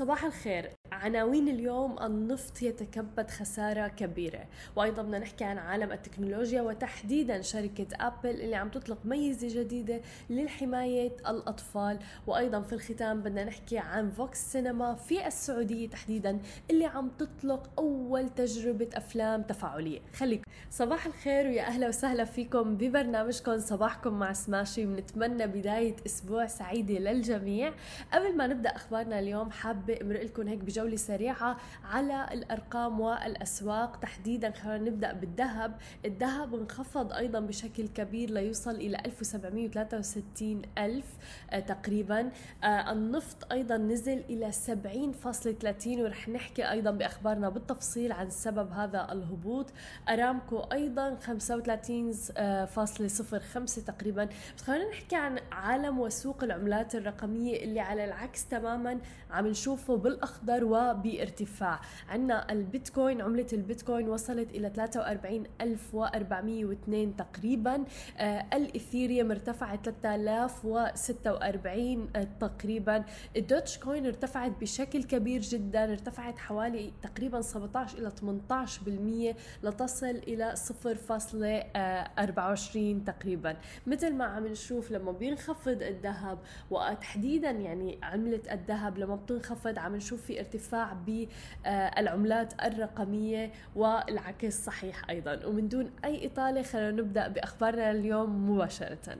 صباح 0.00 0.24
الخير. 0.24 0.70
عناوين 0.92 1.48
اليوم 1.48 2.02
النفط 2.02 2.62
يتكبد 2.62 3.30
خسارة 3.30 3.88
كبيرة. 3.88 4.46
وأيضا 4.76 5.02
بدنا 5.02 5.18
نحكي 5.18 5.44
عن 5.44 5.58
عالم 5.58 5.92
التكنولوجيا 5.92 6.62
وتحديدا 6.62 7.42
شركة 7.42 7.86
أبل 7.94 8.30
اللي 8.30 8.56
عم 8.56 8.68
تطلق 8.68 8.98
ميزة 9.04 9.60
جديدة 9.60 10.00
للحماية 10.30 11.16
الأطفال. 11.28 11.98
وأيضا 12.26 12.60
في 12.60 12.72
الختام 12.72 13.20
بدنا 13.20 13.44
نحكي 13.44 13.78
عن 13.78 14.10
فوكس 14.10 14.52
سينما 14.52 14.94
في 14.94 15.26
السعودية 15.26 15.88
تحديدا 15.88 16.38
اللي 16.70 16.84
عم 16.84 17.10
تطلق 17.18 17.70
أول 17.78 18.28
تجربة 18.28 18.88
أفلام 18.94 19.42
تفاعلية. 19.42 20.00
خليكم 20.14 20.49
صباح 20.70 21.06
الخير 21.06 21.46
ويا 21.46 21.62
أهلا 21.62 21.88
وسهلا 21.88 22.24
فيكم 22.24 22.76
ببرنامجكم 22.76 23.58
صباحكم 23.58 24.12
مع 24.18 24.32
سماشي. 24.32 24.86
بنتمنى 24.86 25.46
بداية 25.46 25.96
أسبوع 26.06 26.46
سعيدة 26.46 26.94
للجميع. 26.94 27.72
قبل 28.12 28.36
ما 28.36 28.46
نبدأ 28.46 28.70
أخبارنا 28.76 29.18
اليوم 29.18 29.50
حابة 29.50 29.98
أمرق 30.02 30.22
لكم 30.22 30.48
هيك 30.48 30.58
بجولة 30.58 30.96
سريعة 30.96 31.56
على 31.84 32.26
الأرقام 32.32 33.00
والأسواق. 33.00 33.96
تحديدا 33.96 34.50
خلينا 34.50 34.90
نبدأ 34.90 35.12
بالذهب. 35.12 35.76
الذهب 36.04 36.54
انخفض 36.54 37.12
أيضا 37.12 37.40
بشكل 37.40 37.88
كبير 37.88 38.30
ليوصل 38.30 38.74
إلى 38.74 38.96
1763 39.06 40.62
ألف 40.78 41.06
آه، 41.50 41.60
تقريبا. 41.60 42.30
آه، 42.64 42.92
النفط 42.92 43.52
أيضا 43.52 43.76
نزل 43.76 44.18
إلى 44.30 44.52
70.30 44.52 46.00
ورح 46.00 46.28
نحكي 46.28 46.70
أيضا 46.70 46.90
بأخبارنا 46.90 47.48
بالتفصيل 47.48 48.12
عن 48.12 48.30
سبب 48.30 48.72
هذا 48.72 49.12
الهبوط. 49.12 49.66
أرامكو 50.08 50.49
أيضا 50.52 51.14
35.05 51.14 53.84
تقريبا. 53.86 54.24
بس 54.56 54.62
خلينا 54.62 54.88
نحكي 54.90 55.16
عن 55.16 55.38
عالم 55.52 55.98
وسوق 55.98 56.44
العملات 56.44 56.94
الرقمية 56.94 57.64
اللي 57.64 57.80
على 57.80 58.04
العكس 58.04 58.48
تماما 58.48 58.98
عم 59.30 59.46
نشوفه 59.46 59.96
بالأخضر 59.96 60.64
وبارتفاع. 60.64 61.80
عندنا 62.08 62.52
البيتكوين 62.52 63.20
عملة 63.20 63.46
البيتكوين 63.52 64.08
وصلت 64.08 64.50
إلى 64.50 64.70
43402 64.70 67.16
تقريبا. 67.16 67.84
آه 68.18 68.46
الاثيريوم 68.54 69.30
ارتفعت 69.30 69.88
3046 69.88 72.08
آه 72.16 72.28
تقريبا. 72.40 73.04
الدوتش 73.36 73.78
كوين 73.78 74.06
ارتفعت 74.06 74.52
بشكل 74.60 75.02
كبير 75.04 75.40
جدا 75.40 75.92
ارتفعت 75.92 76.38
حوالي 76.38 76.92
تقريبا 77.02 77.40
17 77.40 77.98
إلى 77.98 78.10
18% 78.10 79.36
لتصل 79.62 80.06
إلى 80.40 80.56
0.24 80.56 83.04
تقريبا. 83.06 83.56
مثل 83.86 84.14
ما 84.14 84.24
عم 84.24 84.46
نشوف 84.46 84.90
لما 84.90 85.12
بينخفض 85.12 85.82
الذهب 85.82 86.38
وتحديدا 86.70 87.50
يعني 87.50 87.98
عملة 88.02 88.40
الذهب 88.52 88.98
لما 88.98 89.16
بتنخفض 89.16 89.78
عم 89.78 89.96
نشوف 89.96 90.22
في 90.22 90.40
ارتفاع 90.40 90.92
بالعملات 90.92 92.64
الرقمية 92.64 93.52
والعكس 93.76 94.64
صحيح 94.64 95.10
أيضا. 95.10 95.46
ومن 95.46 95.68
دون 95.68 95.90
أي 96.04 96.26
إطالة 96.26 96.62
خلينا 96.62 96.90
نبدأ 96.90 97.28
بأخبارنا 97.28 97.90
اليوم 97.90 98.50
مباشرة. 98.50 99.16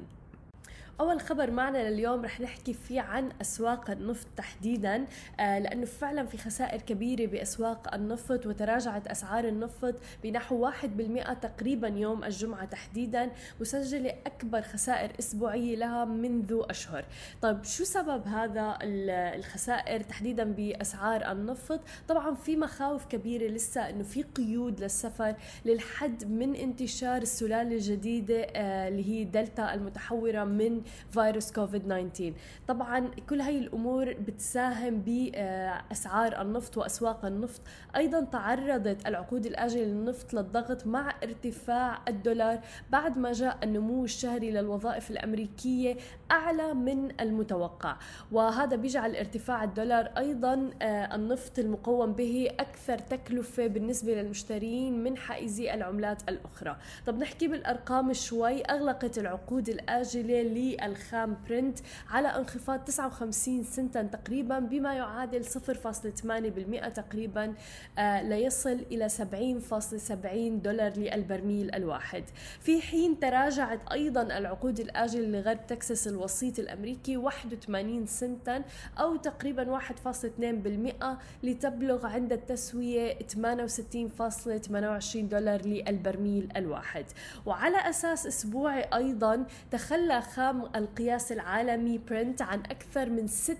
أول 1.00 1.20
خبر 1.20 1.50
معنا 1.50 1.90
لليوم 1.90 2.24
رح 2.24 2.40
نحكي 2.40 2.72
فيه 2.74 3.00
عن 3.00 3.28
أسواق 3.40 3.90
النفط 3.90 4.26
تحديدا 4.36 5.06
آه، 5.40 5.58
لأنه 5.58 5.84
فعلا 5.84 6.26
في 6.26 6.38
خسائر 6.38 6.80
كبيرة 6.80 7.26
بأسواق 7.26 7.94
النفط 7.94 8.46
وتراجعت 8.46 9.06
أسعار 9.06 9.44
النفط 9.44 9.94
بنحو 10.22 10.70
1% 10.70 11.32
تقريبا 11.42 11.88
يوم 11.88 12.24
الجمعة 12.24 12.64
تحديدا 12.64 13.30
مسجلة 13.60 14.14
أكبر 14.26 14.62
خسائر 14.62 15.12
أسبوعية 15.18 15.76
لها 15.76 16.04
منذ 16.04 16.62
أشهر. 16.70 17.04
طيب 17.42 17.64
شو 17.64 17.84
سبب 17.84 18.26
هذا 18.26 18.78
الخسائر 18.82 20.00
تحديدا 20.00 20.44
بأسعار 20.44 21.32
النفط؟ 21.32 21.80
طبعا 22.08 22.34
في 22.34 22.56
مخاوف 22.56 23.06
كبيرة 23.06 23.46
لسه 23.46 23.90
إنه 23.90 24.02
في 24.02 24.22
قيود 24.22 24.80
للسفر 24.80 25.34
للحد 25.64 26.24
من 26.24 26.54
انتشار 26.54 27.22
السلالة 27.22 27.74
الجديدة 27.74 28.42
آه، 28.42 28.88
اللي 28.88 29.08
هي 29.08 29.24
دلتا 29.24 29.74
المتحورة 29.74 30.44
من 30.44 30.82
فيروس 31.10 31.52
كوفيد 31.52 31.82
19 31.82 32.32
طبعا 32.68 33.10
كل 33.30 33.40
هاي 33.40 33.58
الأمور 33.58 34.12
بتساهم 34.12 35.02
بأسعار 35.06 36.40
النفط 36.42 36.76
وأسواق 36.76 37.24
النفط. 37.24 37.60
أيضا 37.96 38.20
تعرضت 38.20 39.06
العقود 39.06 39.46
الاجله 39.46 39.84
للنفط 39.84 40.34
للضغط 40.34 40.86
مع 40.86 41.14
ارتفاع 41.22 41.98
الدولار 42.08 42.60
بعد 42.90 43.18
ما 43.18 43.32
جاء 43.32 43.58
النمو 43.62 44.04
الشهري 44.04 44.50
للوظائف 44.50 45.10
الأمريكية 45.10 45.96
أعلى 46.30 46.74
من 46.74 47.20
المتوقع. 47.20 47.96
وهذا 48.32 48.76
بيجعل 48.76 49.16
ارتفاع 49.16 49.64
الدولار 49.64 50.10
أيضا 50.18 50.70
آه، 50.82 51.14
النفط 51.14 51.58
المقوم 51.58 52.12
به 52.12 52.48
أكثر 52.60 52.98
تكلفة 52.98 53.66
بالنسبة 53.66 54.14
للمشترين 54.14 55.04
من 55.04 55.16
حائزي 55.16 55.74
العملات 55.74 56.28
الأخرى. 56.28 56.76
طب 57.06 57.18
نحكي 57.18 57.48
بالأرقام 57.48 58.12
شوي. 58.12 58.62
أغلقت 58.62 59.18
العقود 59.18 59.68
الآجلة 59.68 60.40
الخام 60.82 61.36
برنت 61.48 61.78
على 62.10 62.28
انخفاض 62.28 62.84
59 62.84 63.62
سنتا 63.64 64.02
تقريبا 64.02 64.58
بما 64.58 64.94
يعادل 64.94 65.44
0.8% 65.44 66.88
تقريبا 66.88 67.54
آه، 67.98 68.22
ليصل 68.22 68.78
إلى 68.92 69.08
70.70 69.08 70.62
دولار 70.62 70.92
للبرميل 70.96 71.74
الواحد. 71.74 72.24
في 72.60 72.80
حين 72.80 73.20
تراجعت 73.20 73.80
أيضا 73.92 74.22
العقود 74.22 74.80
الآجلة 74.80 75.40
لغرب 75.40 75.66
تكساس 75.66 76.08
الوسيط 76.08 76.58
الأمريكي 76.58 77.16
81 77.16 78.06
سنتا 78.06 78.62
أو 78.98 79.16
تقريبا 79.16 79.64
1.2% 79.64 81.18
لتبلغ 81.42 82.06
عند 82.06 82.32
التسوية 82.32 83.18
68.28 83.18 85.16
دولار 85.16 85.62
للبرميل 85.66 86.48
الواحد. 86.56 87.04
وعلى 87.46 87.76
أساس 87.90 88.26
أسبوعي 88.26 88.82
أيضا 88.94 89.46
تخلى 89.70 90.22
خام 90.22 90.59
القياس 90.66 91.32
العالمي 91.32 91.98
برنت 91.98 92.42
عن 92.42 92.60
أكثر 92.60 93.10
من 93.10 93.26
6 93.26 93.56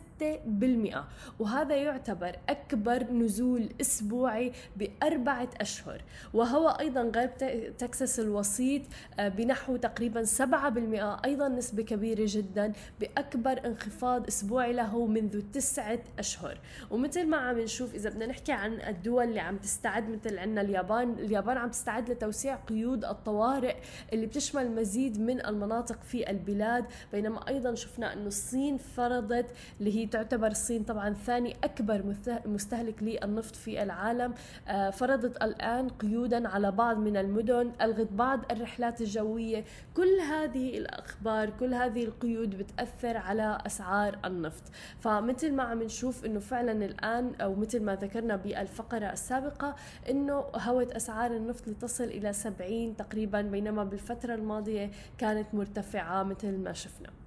وهذا 1.39 1.77
يعتبر 1.77 2.37
أكبر 2.49 3.03
نزول 3.03 3.69
أسبوعي 3.81 4.53
بأربعة 4.77 5.49
أشهر. 5.61 6.03
وهو 6.35 6.69
أيضا 6.69 7.03
غرب 7.17 7.31
تكساس 7.79 8.21
الوسيط 8.21 8.83
آه، 9.21 9.29
بنحو 9.29 9.77
تقريبا 9.77 10.25
7% 10.25 11.25
أيضا 11.25 11.49
نسبة 11.49 11.83
كبيرة 11.83 12.25
جدا 12.27 12.73
بأكبر 13.01 13.67
انخفاض 13.67 14.27
أسبوعي 14.27 14.73
له 14.73 15.07
منذ 15.07 15.41
تسعة 15.53 15.99
أشهر. 16.19 16.59
ومثل 16.91 17.27
ما 17.27 17.37
عم 17.37 17.59
نشوف 17.59 17.95
إذا 17.95 18.11
بدنا 18.11 18.27
نحكي 18.27 18.53
عن 18.53 18.81
الدول 18.81 19.25
اللي 19.25 19.41
عم 19.41 19.57
تستعد 19.57 20.09
مثل 20.09 20.39
عندنا 20.39 20.61
اليابان 20.61 21.13
اليابان 21.13 21.57
عم 21.57 21.71
تستعد 21.71 22.11
لتوسيع 22.11 22.57
قيود 22.57 23.05
الطوارئ 23.05 23.77
اللي 24.13 24.27
بتشمل 24.27 24.71
مزيد 24.71 25.21
من 25.21 25.47
المناطق 25.47 26.03
في 26.03 26.31
البلاد. 26.31 26.85
بينما 27.13 27.49
أيضا 27.49 27.75
شفنا 27.75 28.13
إنه 28.13 28.27
الصين 28.27 28.77
فرضت 28.77 29.47
اللي 29.81 29.95
هي 29.95 30.07
تعتبر 30.11 30.47
الصين 30.47 30.83
طبعا 30.83 31.15
ثاني 31.15 31.57
أكبر 31.65 32.15
مستهلك 32.47 33.03
للنفط 33.03 33.57
في 33.57 33.83
العالم. 33.83 34.35
آه، 34.69 34.91
فرضت 34.91 35.43
الآن 35.43 35.89
قيودا 35.89 36.49
على 36.49 36.71
بعض 36.71 36.97
من 36.99 37.17
المدن 37.17 37.73
ألغت 37.83 38.13
بعض 38.13 38.53
الرحلات 38.53 39.01
الجوية. 39.01 39.65
كل 39.95 40.21
هذه 40.31 40.79
الأخبار 40.79 41.51
كل 41.51 41.75
هذه 41.75 42.05
القيود 42.05 42.59
بتأثر 42.59 43.17
على 43.17 43.59
أسعار 43.67 44.19
النفط. 44.25 44.63
فمثل 45.01 45.53
ما 45.53 45.63
عم 45.63 45.83
نشوف 45.83 46.25
إنه 46.25 46.41
فعلا 46.41 46.73
الآن 46.85 47.35
أو 47.41 47.55
مثل 47.55 47.83
ما 47.83 47.95
ذكرنا 47.95 48.37
بالفقرة 48.37 49.13
السابقة 49.13 49.77
إنه 50.11 50.45
هوت 50.57 50.93
أسعار 50.93 51.37
النفط 51.37 51.69
لتصل 51.69 52.05
إلى 52.05 52.33
70 52.33 52.97
تقريبا 52.97 53.43
بينما 53.43 53.85
بالفترة 53.85 54.35
الماضية 54.35 54.91
كانت 55.19 55.55
مرتفعة 55.55 56.23
مثل 56.23 56.59
ما 56.59 56.73
شفنا. 56.73 57.20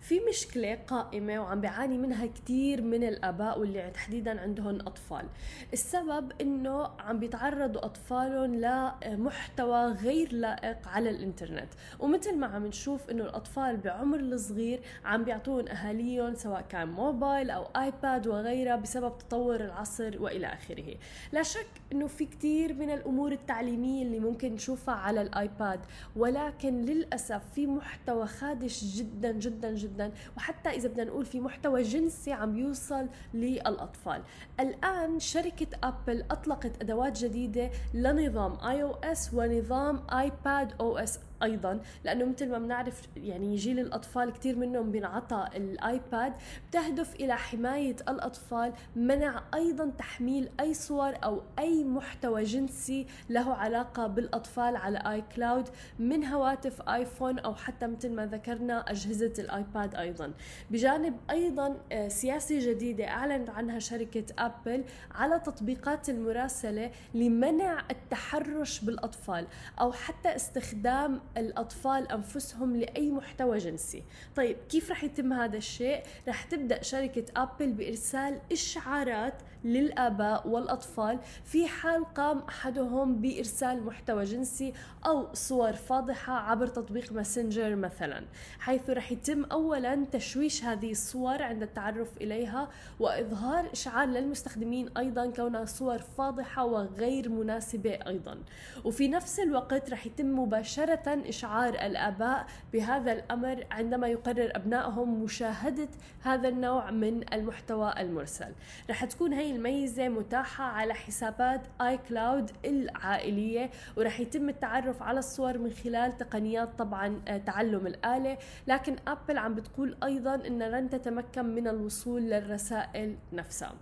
في 0.00 0.20
مشكلة 0.28 0.74
قائمة 0.74 1.40
وعم 1.40 1.60
بيعاني 1.60 1.98
منها 1.98 2.26
كثير 2.26 2.82
من 2.82 3.04
الآباء 3.04 3.60
واللي 3.60 3.90
تحديدا 3.90 4.40
عندهم 4.40 4.80
أطفال. 4.80 5.26
السبب 5.72 6.32
إنه 6.40 6.88
عم 6.98 7.18
بيتعرضوا 7.18 7.84
أطفالهم 7.84 8.54
لمحتوى 8.54 9.86
غير 9.86 10.32
لائق 10.32 10.88
على 10.88 11.10
الإنترنت. 11.10 11.68
ومثل 12.00 12.36
ما 12.36 12.46
عم 12.46 12.66
نشوف 12.66 13.10
إنه 13.10 13.24
الأطفال 13.24 13.76
بعمر 13.76 14.18
الصغير 14.18 14.80
عم 15.04 15.24
بيعطون 15.24 15.68
أهاليهم 15.68 16.34
سواء 16.34 16.64
كان 16.68 16.88
موبايل 16.88 17.50
أو 17.50 17.62
آيباد 17.76 18.26
وغيرها 18.26 18.76
بسبب 18.76 19.18
تطور 19.18 19.60
العصر 19.60 20.22
وإلى 20.22 20.46
آخره. 20.46 20.94
لا 21.32 21.42
شك 21.42 21.66
إنه 21.92 22.06
في 22.06 22.26
كثير 22.26 22.74
من 22.74 22.90
الأمور 22.90 23.32
التعليمية 23.32 24.02
اللي 24.02 24.18
ممكن 24.18 24.52
نشوفها 24.52 24.94
على 24.94 25.22
الآيباد 25.22 25.80
ولكن 26.16 26.80
للأسف 26.80 27.42
في 27.54 27.66
محتوى 27.66 28.26
خادش 28.26 28.84
جدا 28.84 29.32
جدا 29.32 29.74
جدا 29.74 29.87
جدا 29.88 30.12
وحتى 30.36 30.68
إذا 30.68 30.88
بدنا 30.88 31.04
نقول 31.04 31.24
في 31.24 31.40
محتوى 31.40 31.82
جنسي 31.82 32.32
عم 32.32 32.52
بيوصل 32.52 33.06
للأطفال. 33.34 34.22
الآن 34.60 35.18
شركة 35.20 35.66
أبل 35.84 36.24
أطلقت 36.30 36.82
أدوات 36.82 37.18
جديدة 37.18 37.70
لنظام 37.94 38.56
اي 38.68 38.82
أو 38.82 38.94
اس 38.94 39.34
ونظام 39.34 40.00
ايباد 40.10 40.72
أو 40.80 40.98
اس 40.98 41.18
أيضا 41.42 41.80
لأنه 42.04 42.24
مثل 42.24 42.50
ما 42.50 42.58
بنعرف 42.58 43.02
يعني 43.16 43.56
جيل 43.56 43.78
الأطفال 43.78 44.32
كثير 44.32 44.56
منهم 44.56 44.90
بينعطى 44.90 45.48
الآيباد 45.56 46.32
بتهدف 46.68 47.14
إلى 47.14 47.36
حماية 47.36 47.96
الأطفال 48.08 48.72
منع 48.96 49.42
أيضا 49.54 49.90
تحميل 49.98 50.48
أي 50.60 50.74
صور 50.74 51.14
أو 51.24 51.42
أي 51.58 51.84
محتوى 51.84 52.44
جنسي 52.44 53.06
له 53.30 53.54
علاقة 53.54 54.06
بالأطفال 54.06 54.76
على 54.76 54.98
اي 54.98 55.24
كلاود 55.36 55.68
من 55.98 56.24
هواتف 56.24 56.88
آيفون 56.88 57.38
أو 57.38 57.54
حتى 57.54 57.86
مثل 57.86 58.12
ما 58.12 58.26
ذكرنا 58.26 58.90
أجهزة 58.90 59.32
الآيباد 59.38 59.94
أيضا. 59.94 60.32
بجانب 60.70 61.16
أيضا 61.30 61.76
آه، 61.92 62.08
سياسة 62.08 62.70
جديدة 62.70 63.08
أعلنت 63.08 63.50
عنها 63.50 63.78
شركة 63.78 64.24
ابل 64.38 64.84
على 65.10 65.38
تطبيقات 65.40 66.08
المراسلة 66.08 66.90
لمنع 67.14 67.84
التحرش 67.90 68.80
بالأطفال 68.80 69.46
أو 69.80 69.92
حتى 69.92 70.36
استخدام 70.36 71.20
الأطفال 71.36 72.12
أنفسهم 72.12 72.76
لأي 72.76 73.10
محتوى 73.10 73.58
جنسي. 73.58 74.02
طيب 74.36 74.56
كيف 74.68 74.90
رح 74.90 75.04
يتم 75.04 75.32
هذا 75.32 75.56
الشيء؟ 75.56 76.02
رح 76.28 76.42
تبدأ 76.42 76.82
شركة 76.82 77.24
أبل 77.36 77.72
بإرسال 77.72 78.40
إشعارات 78.52 79.34
للآباء 79.64 80.48
والأطفال 80.48 81.18
في 81.44 81.66
حال 81.66 82.04
قام 82.04 82.38
أحدهم 82.38 83.20
بإرسال 83.20 83.82
محتوى 83.82 84.24
جنسي 84.24 84.72
أو 85.06 85.34
صور 85.34 85.72
فاضحة 85.72 86.32
عبر 86.32 86.66
تطبيق 86.66 87.12
ماسنجر 87.12 87.76
مثلا 87.76 88.24
حيث 88.58 88.90
رح 88.90 89.12
يتم 89.12 89.44
أولا 89.44 90.04
تشويش 90.12 90.64
هذه 90.64 90.90
الصور 90.90 91.42
عند 91.42 91.62
التعرف 91.62 92.16
إليها 92.16 92.68
وإظهار 93.00 93.72
إشعار 93.72 94.08
للمستخدمين 94.08 94.88
أيضا 94.96 95.30
كونها 95.30 95.64
صور 95.64 95.98
فاضحة 95.98 96.64
وغير 96.64 97.28
مناسبة 97.28 97.98
أيضا. 98.06 98.38
وفي 98.84 99.08
نفس 99.08 99.40
الوقت 99.40 99.90
رح 99.90 100.06
يتم 100.06 100.38
مباشرة 100.38 101.17
إشعار 101.26 101.74
الآباء 101.74 102.46
بهذا 102.72 103.12
الأمر 103.12 103.66
عندما 103.70 104.08
يقرر 104.08 104.50
أبنائهم 104.56 105.22
مشاهدة 105.22 105.88
هذا 106.22 106.48
النوع 106.48 106.90
من 106.90 107.32
المحتوى 107.34 107.94
المرسل. 107.98 108.52
رح 108.90 109.04
تكون 109.04 109.32
هي 109.32 109.50
الميزة 109.50 110.08
متاحة 110.08 110.64
على 110.64 110.94
حسابات 110.94 111.60
اي 111.80 111.98
كلاود 112.08 112.50
العائلية 112.64 113.70
ورح 113.96 114.20
يتم 114.20 114.48
التعرف 114.48 115.02
على 115.02 115.18
الصور 115.18 115.58
من 115.58 115.70
خلال 115.70 116.16
تقنيات 116.16 116.68
طبعا 116.78 117.20
آه، 117.28 117.36
تعلم 117.38 117.86
الآلة. 117.86 118.38
لكن 118.66 118.96
أبل 119.08 119.38
عم 119.38 119.54
بتقول 119.54 119.96
أيضا 120.04 120.34
ان 120.34 120.62
لن 120.62 120.90
تتمكن 120.90 121.44
من 121.54 121.68
الوصول 121.68 122.22
للرسائل 122.22 123.16
نفسها. 123.32 123.74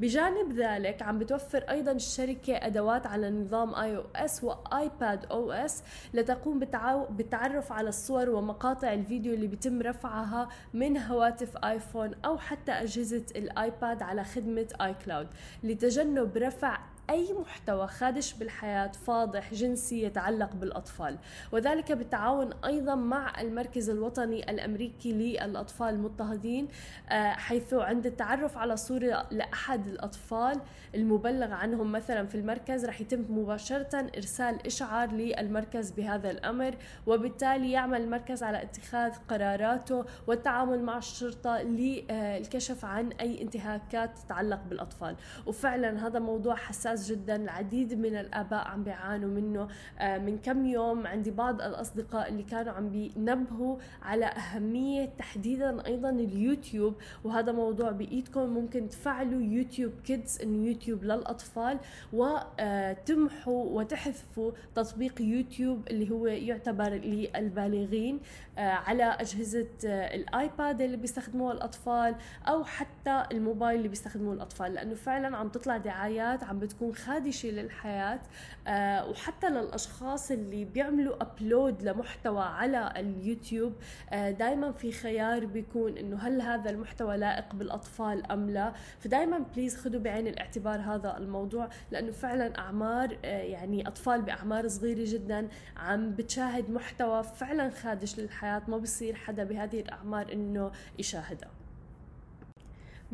بجانب 0.00 0.52
ذلك 0.52 1.02
عم 1.02 1.18
بتوفر 1.18 1.58
أيضا 1.70 1.92
الشركة 1.92 2.56
أدوات 2.56 3.06
على 3.06 3.30
نظام 3.30 3.74
اي 3.74 3.96
أو 3.96 4.04
اس 4.16 4.44
وايباد 4.44 5.24
أو 5.30 5.52
اس 5.52 5.82
لتقوم 6.14 6.58
بالتعرف 6.92 7.72
على 7.72 7.88
الصور 7.88 8.30
ومقاطع 8.30 8.92
الفيديو 8.92 9.34
اللي 9.34 9.46
بيتم 9.46 9.82
رفعها 9.82 10.48
من 10.74 10.98
هواتف 10.98 11.56
آيفون 11.56 12.10
أو 12.24 12.38
حتى 12.38 12.72
أجهزة 12.72 13.24
الآيباد 13.36 14.02
على 14.02 14.24
خدمة 14.24 14.66
اي 14.80 14.94
كلاود 15.04 15.28
لتجنب 15.62 16.36
رفع 16.36 16.78
أي 17.10 17.32
محتوى 17.32 17.86
خادش 17.86 18.34
بالحياة 18.34 18.92
فاضح 19.06 19.54
جنسي 19.54 20.02
يتعلق 20.02 20.52
بالأطفال. 20.52 21.18
وذلك 21.52 21.92
بالتعاون 21.92 22.52
أيضا 22.64 22.94
مع 22.94 23.40
المركز 23.40 23.90
الوطني 23.90 24.50
الأمريكي 24.50 25.12
للأطفال 25.12 25.88
المضطهدين 25.88 26.68
آه، 27.08 27.32
حيث 27.32 27.74
عند 27.74 28.06
التعرف 28.06 28.58
على 28.58 28.76
صورة 28.76 29.26
لأحد 29.30 29.86
الأطفال 29.86 30.60
المبلغ 30.94 31.52
عنهم 31.52 31.92
مثلا 31.92 32.26
في 32.26 32.34
المركز 32.34 32.84
رح 32.84 33.00
يتم 33.00 33.24
مباشرة 33.30 34.10
إرسال 34.16 34.66
إشعار 34.66 35.12
للمركز 35.12 35.90
بهذا 35.90 36.30
الأمر 36.30 36.74
وبالتالي 37.06 37.72
يعمل 37.72 38.00
المركز 38.00 38.42
على 38.42 38.62
اتخاذ 38.62 39.12
قراراته 39.28 40.04
والتعامل 40.26 40.82
مع 40.82 40.98
الشرطة 40.98 41.62
للكشف 41.62 42.84
عن 42.84 43.12
أي 43.12 43.42
انتهاكات 43.42 44.18
تتعلق 44.18 44.60
بالأطفال. 44.68 45.16
وفعلا 45.46 46.06
هذا 46.06 46.18
موضوع 46.18 46.54
حساس 46.54 46.93
ممتاز 46.94 47.12
جدا. 47.12 47.36
العديد 47.36 47.94
من 47.94 48.16
الآباء 48.16 48.68
عم 48.68 48.84
بيعانوا 48.84 49.28
منه. 49.28 49.68
آه، 49.98 50.18
من 50.18 50.38
كم 50.38 50.66
يوم 50.66 51.06
عندي 51.06 51.30
بعض 51.30 51.62
الأصدقاء 51.62 52.28
اللي 52.28 52.42
كانوا 52.42 52.72
عم 52.72 52.88
بينبهوا 52.88 53.76
على 54.02 54.26
أهمية 54.26 55.06
تحديدا 55.18 55.86
أيضا 55.86 56.10
اليوتيوب 56.10 56.94
وهذا 57.24 57.52
موضوع 57.52 57.90
بإيدكم. 57.90 58.48
ممكن 58.48 58.88
تفعلوا 58.88 59.42
يوتيوب 59.42 59.92
كيدز 60.04 60.40
إنه 60.42 60.68
يوتيوب 60.68 61.04
للأطفال 61.04 61.78
وتمحوا 62.12 63.64
وتحذفوا 63.64 64.52
تطبيق 64.74 65.22
يوتيوب 65.22 65.88
اللي 65.88 66.10
هو 66.10 66.26
يعتبر 66.26 66.88
للبالغين 66.88 68.20
آه، 68.58 68.60
على 68.60 69.04
أجهزة 69.04 69.66
آه، 69.86 70.14
الآيباد 70.14 70.80
اللي 70.80 70.96
بيستخدموها 70.96 71.52
الأطفال 71.52 72.14
أو 72.48 72.64
حتى 72.64 73.24
الموبايل 73.32 73.76
اللي 73.76 73.88
بيستخدموه 73.88 74.34
الأطفال. 74.34 74.74
لأنه 74.74 74.94
فعلا 74.94 75.36
عم 75.36 75.48
تطلع 75.48 75.76
دعايات 75.76 76.44
عم 76.44 76.58
بتكون 76.58 76.83
تكون 76.84 76.94
خادشة 76.94 77.48
للحياة 77.48 78.20
آه 78.66 79.10
وحتى 79.10 79.48
للأشخاص 79.48 80.30
اللي 80.30 80.64
بيعملوا 80.64 81.22
ابلود 81.22 81.82
لمحتوى 81.82 82.42
على 82.42 82.92
اليوتيوب 82.96 83.72
آه 84.10 84.30
دائما 84.30 84.72
في 84.72 84.92
خيار 84.92 85.46
بيكون 85.46 85.98
إنه 85.98 86.16
هل 86.16 86.40
هذا 86.40 86.70
المحتوى 86.70 87.16
لائق 87.16 87.54
بالأطفال 87.54 88.32
أم 88.32 88.50
لا. 88.50 88.72
فدائما 89.00 89.38
بليز 89.38 89.76
خذوا 89.76 90.00
بعين 90.00 90.26
الاعتبار 90.26 90.80
هذا 90.80 91.16
الموضوع 91.16 91.68
لأنه 91.90 92.10
فعلا 92.12 92.58
أعمار 92.58 93.18
آه 93.24 93.42
يعني 93.42 93.88
أطفال 93.88 94.22
بأعمار 94.22 94.68
صغيرة 94.68 95.04
جدا 95.12 95.48
عم 95.76 96.10
بتشاهد 96.10 96.70
محتوى 96.70 97.22
فعلا 97.22 97.70
خادش 97.70 98.18
للحياة 98.18 98.62
ما 98.68 98.78
بصير 98.78 99.14
حدا 99.14 99.44
بهذه 99.44 99.80
الأعمار 99.80 100.32
إنه 100.32 100.70
يشاهدها 100.98 101.63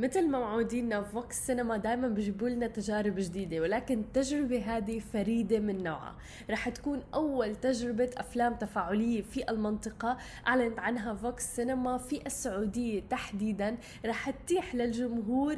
مثل 0.00 0.29
ما 0.29 0.38
معودينا 0.38 1.02
فوكس 1.02 1.47
سينما 1.47 1.76
دائما 1.76 2.08
بيجيبوا 2.08 2.49
لنا 2.49 2.67
تجارب 2.67 3.14
جديدة 3.19 3.61
ولكن 3.61 4.00
التجربه 4.00 4.76
هذه 4.76 4.99
فريدة 4.99 5.58
من 5.58 5.82
نوعها. 5.82 6.17
رح 6.50 6.69
تكون 6.69 7.02
أول 7.14 7.56
تجربة 7.56 8.11
أفلام 8.17 8.55
تفاعلية 8.55 9.23
في 9.23 9.50
المنطقة. 9.50 10.17
أعلنت 10.47 10.79
عنها 10.79 11.14
فوكس 11.14 11.56
سينما 11.56 11.99
في 11.99 12.26
السعودية 12.26 13.02
تحديدا. 13.11 13.76
رح 14.06 14.31
تتيح 14.31 14.75
للجمهور 14.75 15.56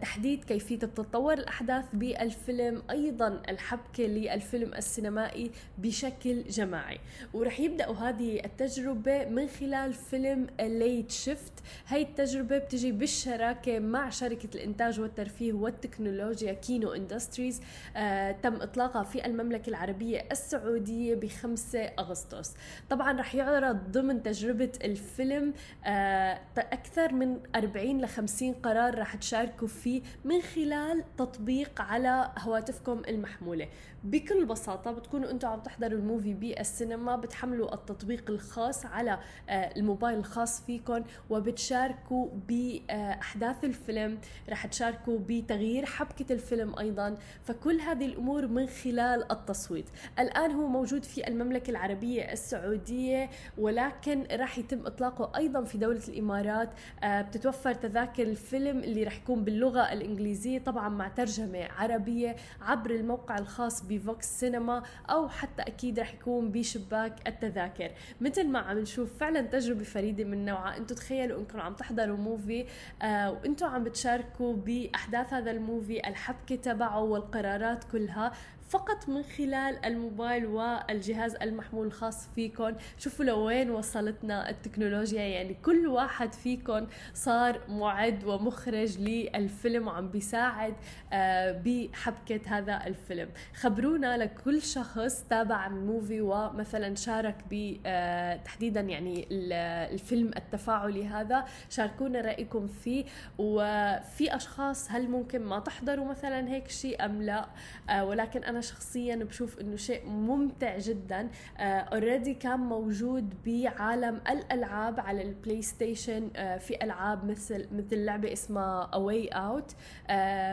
تحديد 0.00 0.44
كيفية 0.44 0.78
تتطور 0.78 1.32
الأحداث 1.32 1.84
بالفيلم 1.92 2.82
أيضا 2.90 3.42
الحبكة 3.48 4.04
للفيلم 4.04 4.74
السينمائي 4.74 5.50
بشكل 5.78 6.44
جماعي. 6.44 6.98
ورح 7.34 7.60
يبداوا 7.60 7.94
هذه 7.94 8.44
التجربة 8.44 9.24
من 9.24 9.48
خلال 9.48 9.92
فيلم 9.92 10.46
ليت 10.60 11.10
شيفت 11.10 11.52
هاي 11.88 12.02
التجربة 12.02 12.58
بتجي 12.58 12.92
بالشراكة 12.92 13.28
شراكه 13.38 13.78
مع 13.78 14.10
شركة 14.10 14.48
الإنتاج 14.54 15.00
والترفيه 15.00 15.52
والتكنولوجيا 15.52 16.52
كينو 16.52 16.92
اندستريز 16.92 17.60
آه 17.96 18.32
تم 18.32 18.54
إطلاقها 18.54 19.02
في 19.02 19.26
المملكة 19.26 19.70
العربية 19.70 20.24
السعودية 20.32 21.14
ب 21.14 21.26
5 21.28 21.78
أغسطس. 21.78 22.54
طبعا 22.90 23.20
رح 23.20 23.34
يعرض 23.34 23.78
ضمن 23.90 24.22
تجربة 24.22 24.72
الفيلم 24.84 25.54
آه 25.86 26.40
أكثر 26.58 27.12
من 27.12 27.40
40 27.56 28.00
ل 28.00 28.08
50 28.08 28.52
قرار 28.52 28.98
رح 28.98 29.14
تشاركوا 29.58 29.68
فيه 29.68 30.02
من 30.24 30.40
خلال 30.40 31.04
تطبيق 31.16 31.80
على 31.80 32.30
هواتفكم 32.38 33.02
المحمولة. 33.08 33.68
بكل 34.04 34.44
بساطة 34.44 34.92
بتكونوا 34.92 35.30
أنتم 35.30 35.48
عم 35.48 35.60
تحضروا 35.60 35.98
الموفي 35.98 36.34
بالسينما 36.34 37.16
بتحملوا 37.16 37.74
التطبيق 37.74 38.30
الخاص 38.30 38.86
على 38.86 39.18
آه، 39.48 39.52
الموبايل 39.76 40.18
الخاص 40.18 40.60
فيكم 40.60 41.04
وبتشاركوا 41.30 42.28
بأحداث 42.48 43.64
الفيلم. 43.64 44.18
رح 44.48 44.66
تشاركوا 44.66 45.18
بتغيير 45.28 45.86
حبكة 45.86 46.32
الفيلم 46.32 46.78
أيضا. 46.78 47.16
فكل 47.42 47.80
هذه 47.80 48.06
الأمور 48.06 48.46
من 48.46 48.66
خلال 48.66 49.32
التصويت. 49.32 49.86
الآن 50.18 50.50
هو 50.50 50.66
موجود 50.66 51.04
في 51.04 51.28
المملكة 51.28 51.70
العربية 51.70 52.32
السعودية 52.32 53.30
ولكن 53.58 54.26
رح 54.32 54.58
يتم 54.58 54.86
إطلاقه 54.86 55.32
أيضا 55.36 55.64
في 55.64 55.78
دولة 55.78 56.02
الإمارات. 56.08 56.70
آه، 57.02 57.22
بتتوفر 57.22 57.74
تذاكر 57.74 58.22
الفيلم 58.22 58.78
اللي 58.78 59.04
رح 59.04 59.16
يكون 59.16 59.44
باللغة 59.48 59.92
الإنجليزية 59.92 60.58
طبعا 60.58 60.88
مع 60.88 61.08
ترجمة 61.08 61.68
عربية 61.78 62.36
عبر 62.62 62.90
الموقع 62.90 63.38
الخاص 63.38 63.82
بفوكس 63.82 64.40
سينما 64.40 64.82
أو 65.10 65.28
حتى 65.28 65.62
أكيد 65.62 66.00
رح 66.00 66.14
يكون 66.14 66.52
بشباك 66.52 67.28
التذاكر. 67.28 67.90
مثل 68.20 68.48
ما 68.48 68.58
عم 68.58 68.78
نشوف 68.78 69.18
فعلا 69.18 69.40
تجربة 69.40 69.84
فريدة 69.84 70.24
من 70.24 70.44
نوعها. 70.44 70.76
أنتم 70.76 70.94
تخيلوا 70.94 71.40
إنكم 71.40 71.60
عم 71.60 71.74
تحضروا 71.74 72.16
موفي 72.16 72.66
آه 73.02 73.30
وأنتم 73.30 73.66
عم 73.66 73.84
بتشاركوا 73.84 74.54
بأحداث 74.54 75.32
هذا 75.32 75.50
الموفي 75.50 76.08
الحبكة 76.08 76.56
تبعه 76.56 77.02
والقرارات 77.02 77.84
كلها. 77.84 78.32
فقط 78.68 79.08
من 79.08 79.22
خلال 79.22 79.84
الموبايل 79.84 80.46
والجهاز 80.46 81.34
المحمول 81.34 81.86
الخاص 81.86 82.28
فيكم 82.34 82.72
شوفوا 82.98 83.24
لوين 83.24 83.70
وصلتنا 83.70 84.50
التكنولوجيا 84.50 85.22
يعني 85.22 85.54
كل 85.54 85.86
واحد 85.86 86.32
فيكم 86.32 86.86
صار 87.14 87.60
معد 87.68 88.24
ومخرج 88.24 88.98
للفيلم 88.98 89.86
وعم 89.86 90.08
بيساعد 90.08 90.74
آه، 91.12 91.62
بحبكة 91.64 92.40
هذا 92.46 92.86
الفيلم. 92.86 93.28
خبرونا 93.54 94.16
لكل 94.16 94.62
شخص 94.62 95.24
تابع 95.30 95.66
الموفي 95.66 96.20
ومثلا 96.20 96.94
شارك 96.94 97.36
ب 97.50 97.76
آه، 97.86 98.36
تحديدا 98.36 98.80
يعني 98.80 99.28
الفيلم 99.30 100.30
التفاعلي 100.36 101.06
هذا. 101.06 101.44
شاركونا 101.70 102.20
رأيكم 102.20 102.66
فيه. 102.66 103.04
وفي 103.38 104.36
أشخاص 104.36 104.90
هل 104.90 105.10
ممكن 105.10 105.42
ما 105.42 105.58
تحضروا 105.58 106.04
مثلا 106.04 106.48
هيك 106.48 106.68
شيء 106.68 107.04
أم 107.04 107.22
لا؟ 107.22 107.48
آه، 107.90 108.04
ولكن 108.04 108.44
أنا 108.44 108.57
شخصيا 108.60 109.16
بشوف 109.16 109.60
إنه 109.60 109.76
شيء 109.76 110.06
ممتع 110.08 110.78
جدا. 110.78 111.28
اوريدي 111.58 112.34
كان 112.34 112.60
موجود 112.60 113.34
بعالم 113.46 114.20
الألعاب 114.30 115.00
على 115.00 115.22
البلاي 115.22 115.62
ستيشن 115.62 116.30
في 116.58 116.78
ألعاب 116.82 117.24
مثل 117.24 117.68
مثل 117.72 118.04
لعبة 118.04 118.32
اسمها 118.32 118.90
أواي 118.94 119.28
أوت 119.28 119.76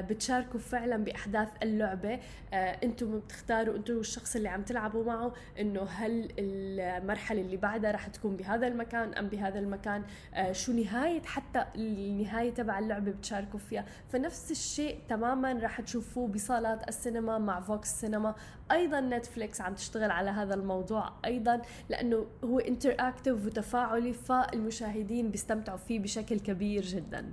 بتشاركوا 0.09 0.59
فعلا 0.59 1.03
بأحداث 1.03 1.49
اللعبة. 1.63 2.19
أنتم 2.53 3.19
بتختاروا 3.19 3.75
أنتم 3.75 3.97
والشخص 3.97 4.35
اللي 4.35 4.49
عم 4.49 4.61
تلعبوا 4.61 5.03
معه 5.03 5.33
إنه 5.59 5.83
هل 5.83 6.29
المرحلة 6.39 7.41
اللي 7.41 7.57
بعدها 7.57 7.91
رح 7.91 8.07
تكون 8.07 8.35
بهذا 8.35 8.67
المكان 8.67 9.13
أم 9.13 9.27
بهذا 9.27 9.59
المكان. 9.59 10.03
آه 10.33 10.51
شو 10.51 10.73
نهاية 10.73 11.21
حتى 11.21 11.65
النهاية 11.75 12.53
تبع 12.53 12.79
اللعبة 12.79 13.11
بتشاركوا 13.11 13.59
فيها. 13.59 13.85
فنفس 14.09 14.51
الشيء 14.51 14.99
تماما 15.09 15.53
رح 15.53 15.81
تشوفوه 15.81 16.27
بصالات 16.27 16.87
السينما 16.87 17.37
مع 17.37 17.59
فوكس 17.59 17.94
سينما 18.01 18.35
أيضا 18.71 18.99
نتفليكس 18.99 19.61
عم 19.61 19.75
تشتغل 19.75 20.11
على 20.11 20.29
هذا 20.29 20.53
الموضوع 20.53 21.13
أيضا 21.25 21.61
لأنه 21.89 22.25
هو 22.43 22.59
انتراكتيف 22.59 23.45
وتفاعلي 23.45 24.13
فالمشاهدين 24.13 25.31
بيستمتعوا 25.31 25.77
فيه 25.77 25.99
بشكل 25.99 26.39
كبير 26.39 26.81
جدا. 26.81 27.31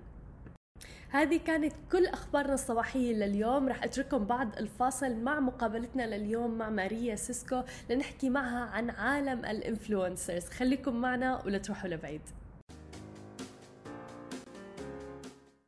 هذه 1.11 1.41
كانت 1.47 1.73
كل 1.93 2.07
أخبارنا 2.07 2.55
الصباحية 2.55 3.13
لليوم. 3.13 3.69
رح 3.69 3.85
أترككم 3.85 4.25
بعد 4.25 4.57
الفاصل 4.57 5.17
مع 5.17 5.41
مقابلتنا 5.41 6.17
لليوم 6.17 6.59
مع 6.59 6.71
ماريا 6.71 7.17
سيسكو 7.17 7.63
لنحكي 7.91 8.31
معها 8.31 8.65
عن 8.65 8.91
عالم 8.91 9.45
الإنفلونسرز. 9.45 10.45
خليكم 10.45 10.97
معنا 10.97 11.45
ولا 11.45 11.59
تروحوا 11.59 11.91
لبعيد. 11.91 12.23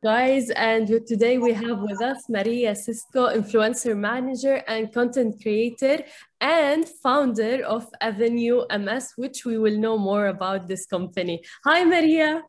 Guys 0.05 0.51
and 0.51 0.87
today 1.07 1.39
we 1.39 1.51
have 1.51 1.79
with 1.79 1.99
us 1.99 2.29
Maria 2.29 2.75
Cisco 2.75 3.27
influencer 3.39 3.97
manager 3.97 4.61
and 4.67 4.93
content 4.93 5.41
creator 5.41 5.97
and 6.39 6.87
founder 6.87 7.65
of 7.65 7.87
Avenue 8.01 8.65
MS 8.69 9.13
which 9.15 9.45
we 9.45 9.57
will 9.57 9.75
know 9.79 9.97
more 9.97 10.27
about 10.27 10.67
this 10.67 10.85
company 10.85 11.41
hi 11.63 11.83
Maria 11.83 12.43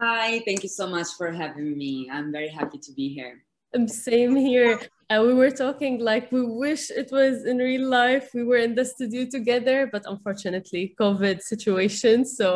Hi, 0.00 0.40
thank 0.46 0.62
you 0.62 0.70
so 0.70 0.86
much 0.88 1.08
for 1.18 1.30
having 1.30 1.76
me. 1.78 2.08
I'm 2.10 2.32
very 2.32 2.48
happy 2.48 2.78
to 2.78 2.92
be 2.92 3.08
here. 3.14 3.44
I'm 3.74 3.86
same 3.86 4.34
here. 4.34 4.80
Uh, 5.10 5.22
we 5.26 5.34
were 5.34 5.50
talking 5.50 6.00
like 6.00 6.32
we 6.32 6.42
wish 6.44 6.90
it 6.90 7.10
was 7.12 7.44
in 7.44 7.58
real 7.58 7.86
life. 7.88 8.30
We 8.34 8.42
were 8.42 8.62
in 8.68 8.74
the 8.74 8.84
studio 8.84 9.26
together, 9.30 9.88
but 9.92 10.02
unfortunately, 10.06 10.94
COVID 10.98 11.42
situation. 11.42 12.24
So, 12.24 12.46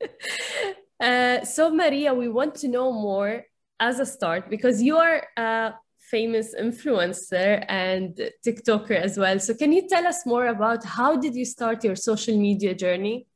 uh, 1.00 1.44
so 1.44 1.70
Maria, 1.70 2.14
we 2.14 2.28
want 2.28 2.54
to 2.56 2.68
know 2.68 2.92
more 2.92 3.44
as 3.80 4.00
a 4.00 4.06
start 4.06 4.48
because 4.48 4.82
you 4.82 4.96
are 4.96 5.22
a 5.36 5.74
famous 6.10 6.54
influencer 6.54 7.64
and 7.68 8.30
TikToker 8.46 8.96
as 8.96 9.18
well. 9.18 9.38
So, 9.38 9.54
can 9.54 9.72
you 9.72 9.88
tell 9.88 10.06
us 10.06 10.24
more 10.24 10.46
about 10.46 10.84
how 10.84 11.16
did 11.16 11.34
you 11.34 11.44
start 11.44 11.84
your 11.84 11.96
social 11.96 12.38
media 12.38 12.74
journey? 12.74 13.26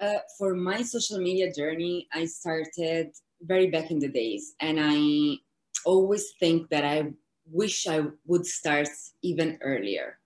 Uh, 0.00 0.18
for 0.38 0.54
my 0.54 0.82
social 0.82 1.18
media 1.18 1.52
journey, 1.52 2.06
I 2.12 2.26
started 2.26 3.10
very 3.42 3.68
back 3.68 3.90
in 3.90 3.98
the 3.98 4.08
days, 4.08 4.54
and 4.60 4.78
I 4.80 5.36
always 5.84 6.32
think 6.40 6.70
that 6.70 6.84
I 6.84 7.12
wish 7.50 7.86
I 7.86 8.02
would 8.26 8.46
start 8.46 8.88
even 9.22 9.58
earlier. 9.60 10.18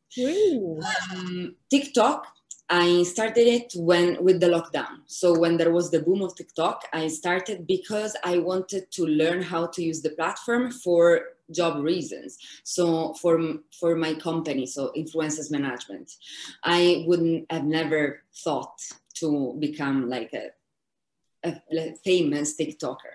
Um, 1.12 1.56
TikTok, 1.71 2.26
I 2.74 3.02
started 3.02 3.46
it 3.48 3.74
when 3.76 4.16
with 4.24 4.40
the 4.40 4.46
lockdown. 4.46 5.02
So 5.04 5.38
when 5.38 5.58
there 5.58 5.72
was 5.72 5.90
the 5.90 6.00
boom 6.00 6.22
of 6.22 6.34
TikTok, 6.34 6.88
I 6.94 7.06
started 7.08 7.66
because 7.66 8.16
I 8.24 8.38
wanted 8.38 8.90
to 8.92 9.04
learn 9.04 9.42
how 9.42 9.66
to 9.66 9.82
use 9.82 10.00
the 10.00 10.08
platform 10.08 10.70
for 10.70 11.20
job 11.50 11.84
reasons. 11.84 12.38
So 12.64 13.12
for 13.20 13.38
for 13.78 13.94
my 13.94 14.14
company, 14.14 14.64
so 14.64 14.90
influencers 14.96 15.50
management, 15.50 16.12
I 16.64 17.04
wouldn't 17.06 17.52
have 17.52 17.64
never 17.64 18.22
thought 18.42 18.80
to 19.16 19.54
become 19.58 20.08
like 20.08 20.32
a, 20.32 20.46
a, 21.44 21.94
famous 22.02 22.56
TikToker. 22.56 23.14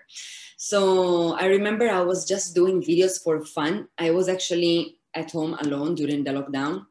So 0.58 1.34
I 1.34 1.46
remember 1.46 1.90
I 1.90 2.02
was 2.02 2.28
just 2.28 2.54
doing 2.54 2.84
videos 2.84 3.24
for 3.24 3.44
fun. 3.44 3.88
I 3.98 4.12
was 4.12 4.30
actually 4.30 5.00
at 5.16 5.32
home 5.32 5.56
alone 5.62 5.96
during 5.96 6.24
the 6.24 6.32
lockdown. 6.32 6.86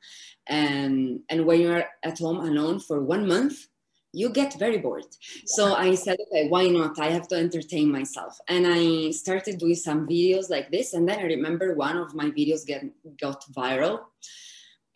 And, 0.49 1.21
and 1.29 1.45
when 1.45 1.61
you're 1.61 1.85
at 2.03 2.19
home 2.19 2.39
alone 2.39 2.81
for 2.81 3.03
one 3.03 3.27
month, 3.27 3.67
you 4.13 4.31
get 4.31 4.59
very 4.59 4.79
bored. 4.79 5.05
So 5.45 5.75
I 5.75 5.95
said, 5.95 6.17
okay, 6.29 6.49
why 6.49 6.69
not? 6.69 6.99
I 6.99 7.11
have 7.11 7.29
to 7.29 7.37
entertain 7.37 7.93
myself. 7.93 8.39
And 8.49 8.67
I 8.67 9.11
started 9.11 9.59
doing 9.59 9.75
some 9.75 10.07
videos 10.07 10.49
like 10.49 10.71
this. 10.71 10.95
And 10.95 11.07
then 11.07 11.19
I 11.19 11.25
remember 11.25 11.75
one 11.75 11.99
of 11.99 12.15
my 12.15 12.31
videos 12.31 12.65
get, 12.65 12.85
got 13.21 13.45
viral 13.53 14.01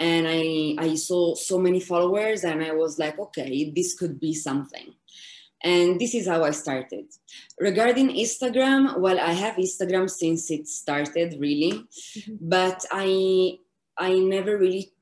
and 0.01 0.27
I, 0.27 0.75
I 0.79 0.95
saw 0.95 1.35
so 1.35 1.59
many 1.59 1.79
followers 1.79 2.43
and 2.43 2.63
i 2.63 2.73
was 2.73 2.99
like 2.99 3.19
okay 3.19 3.71
this 3.71 3.95
could 3.95 4.19
be 4.19 4.35
something 4.35 4.95
and 5.63 6.01
this 6.01 6.15
is 6.15 6.27
how 6.27 6.43
i 6.43 6.51
started 6.51 7.05
regarding 7.61 8.09
instagram 8.09 8.99
well 8.99 9.21
i 9.21 9.33
have 9.33 9.57
instagram 9.57 10.09
since 10.11 10.51
it 10.51 10.67
started 10.67 11.37
really 11.39 11.73
mm-hmm. 11.73 12.35
but 12.41 12.85
i 12.91 13.59
i 13.99 14.19
never 14.19 14.57
really 14.57 14.93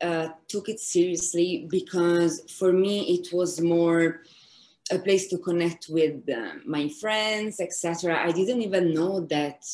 uh, 0.00 0.28
took 0.48 0.68
it 0.68 0.80
seriously 0.80 1.66
because 1.70 2.50
for 2.58 2.72
me 2.72 3.18
it 3.18 3.32
was 3.32 3.60
more 3.60 4.22
a 4.92 4.98
place 4.98 5.26
to 5.28 5.38
connect 5.38 5.88
with 5.88 6.28
uh, 6.28 6.52
my 6.64 6.88
friends 6.88 7.60
etc 7.60 8.22
i 8.22 8.30
didn't 8.30 8.62
even 8.62 8.92
know 8.92 9.20
that 9.20 9.64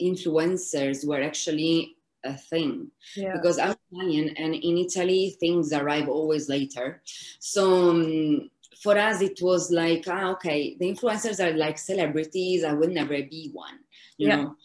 influencers 0.00 1.06
were 1.06 1.22
actually 1.22 1.96
a 2.24 2.34
thing 2.34 2.90
yeah. 3.16 3.32
because 3.34 3.58
I'm 3.58 3.76
Italian 3.92 4.34
and 4.36 4.54
in 4.54 4.78
Italy 4.78 5.36
things 5.38 5.72
arrive 5.72 6.08
always 6.08 6.48
later. 6.48 7.02
So 7.38 7.90
um, 7.90 8.50
for 8.82 8.98
us 8.98 9.20
it 9.20 9.40
was 9.40 9.70
like 9.70 10.04
ah, 10.08 10.32
okay 10.32 10.76
the 10.78 10.90
influencers 10.92 11.38
are 11.44 11.56
like 11.56 11.78
celebrities. 11.78 12.64
I 12.64 12.72
will 12.72 12.90
never 12.90 13.22
be 13.22 13.50
one, 13.52 13.78
you 14.16 14.28
yeah. 14.28 14.36
know. 14.36 14.56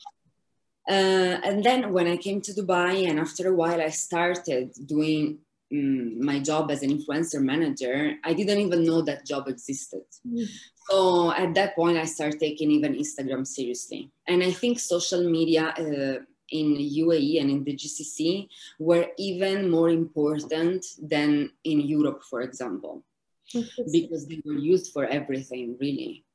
Uh, 0.90 1.38
and 1.44 1.64
then 1.64 1.94
when 1.94 2.08
I 2.08 2.18
came 2.18 2.42
to 2.42 2.52
Dubai 2.52 3.08
and 3.08 3.20
after 3.20 3.48
a 3.48 3.54
while 3.54 3.80
I 3.80 3.90
started 3.90 4.74
doing 4.88 5.38
um, 5.72 6.26
my 6.26 6.40
job 6.40 6.72
as 6.72 6.82
an 6.82 6.90
influencer 6.90 7.42
manager, 7.42 8.16
I 8.24 8.34
didn't 8.34 8.58
even 8.60 8.84
know 8.84 9.02
that 9.04 9.26
job 9.26 9.48
existed. 9.48 10.06
Mm. 10.28 10.48
So 10.90 11.32
at 11.32 11.54
that 11.54 11.76
point, 11.76 11.98
I 11.98 12.06
started 12.06 12.40
taking 12.40 12.72
even 12.72 12.96
Instagram 12.96 13.46
seriously. 13.46 14.10
And 14.28 14.42
I 14.42 14.52
think 14.52 14.80
social 14.80 15.30
media 15.30 15.74
uh, 15.78 16.24
in 16.52 16.76
UAE 16.76 17.40
and 17.40 17.52
in 17.52 17.64
the 17.64 17.76
GCC 17.76 18.48
were 18.80 19.08
even 19.20 19.70
more 19.70 19.92
important 19.92 20.84
than 21.00 21.52
in 21.64 21.82
Europe, 21.82 22.24
for 22.28 22.42
example, 22.42 23.04
because 23.54 24.28
they 24.28 24.42
were 24.44 24.58
used 24.58 24.92
for 24.92 25.06
everything, 25.06 25.78
really. 25.80 26.26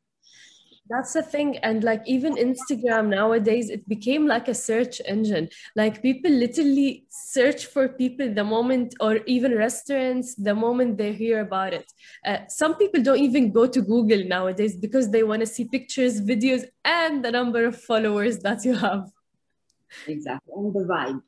That's 0.88 1.14
the 1.14 1.23
thing. 1.23 1.57
And 1.59 1.83
like 1.83 2.03
even 2.07 2.35
Instagram 2.35 3.09
nowadays, 3.09 3.71
it 3.71 3.88
became 3.88 4.26
like 4.26 4.49
a 4.49 4.55
search 4.55 5.00
engine. 5.07 5.49
Like 5.75 6.03
people 6.03 6.31
literally 6.31 7.07
search 7.09 7.67
for 7.67 7.88
people 7.88 8.35
the 8.35 8.45
moment, 8.45 8.95
or 9.00 9.17
even 9.26 9.57
restaurants, 9.57 10.35
the 10.35 10.55
moment 10.55 10.99
they 10.99 11.12
hear 11.12 11.41
about 11.41 11.73
it. 11.73 11.91
Uh, 12.25 12.38
some 12.49 12.75
people 12.76 13.03
don't 13.03 13.19
even 13.19 13.50
go 13.50 13.67
to 13.67 13.81
Google 13.81 14.25
nowadays 14.25 14.76
because 14.76 15.11
they 15.11 15.23
want 15.23 15.41
to 15.41 15.47
see 15.47 15.64
pictures, 15.64 16.21
videos, 16.21 16.64
and 16.85 17.25
the 17.25 17.31
number 17.31 17.64
of 17.64 17.81
followers 17.81 18.41
that 18.41 18.64
you 18.64 18.75
have. 18.75 19.11
Exactly. 20.07 20.53
And 20.55 20.75
the 20.75 20.81
vibe. 20.81 21.23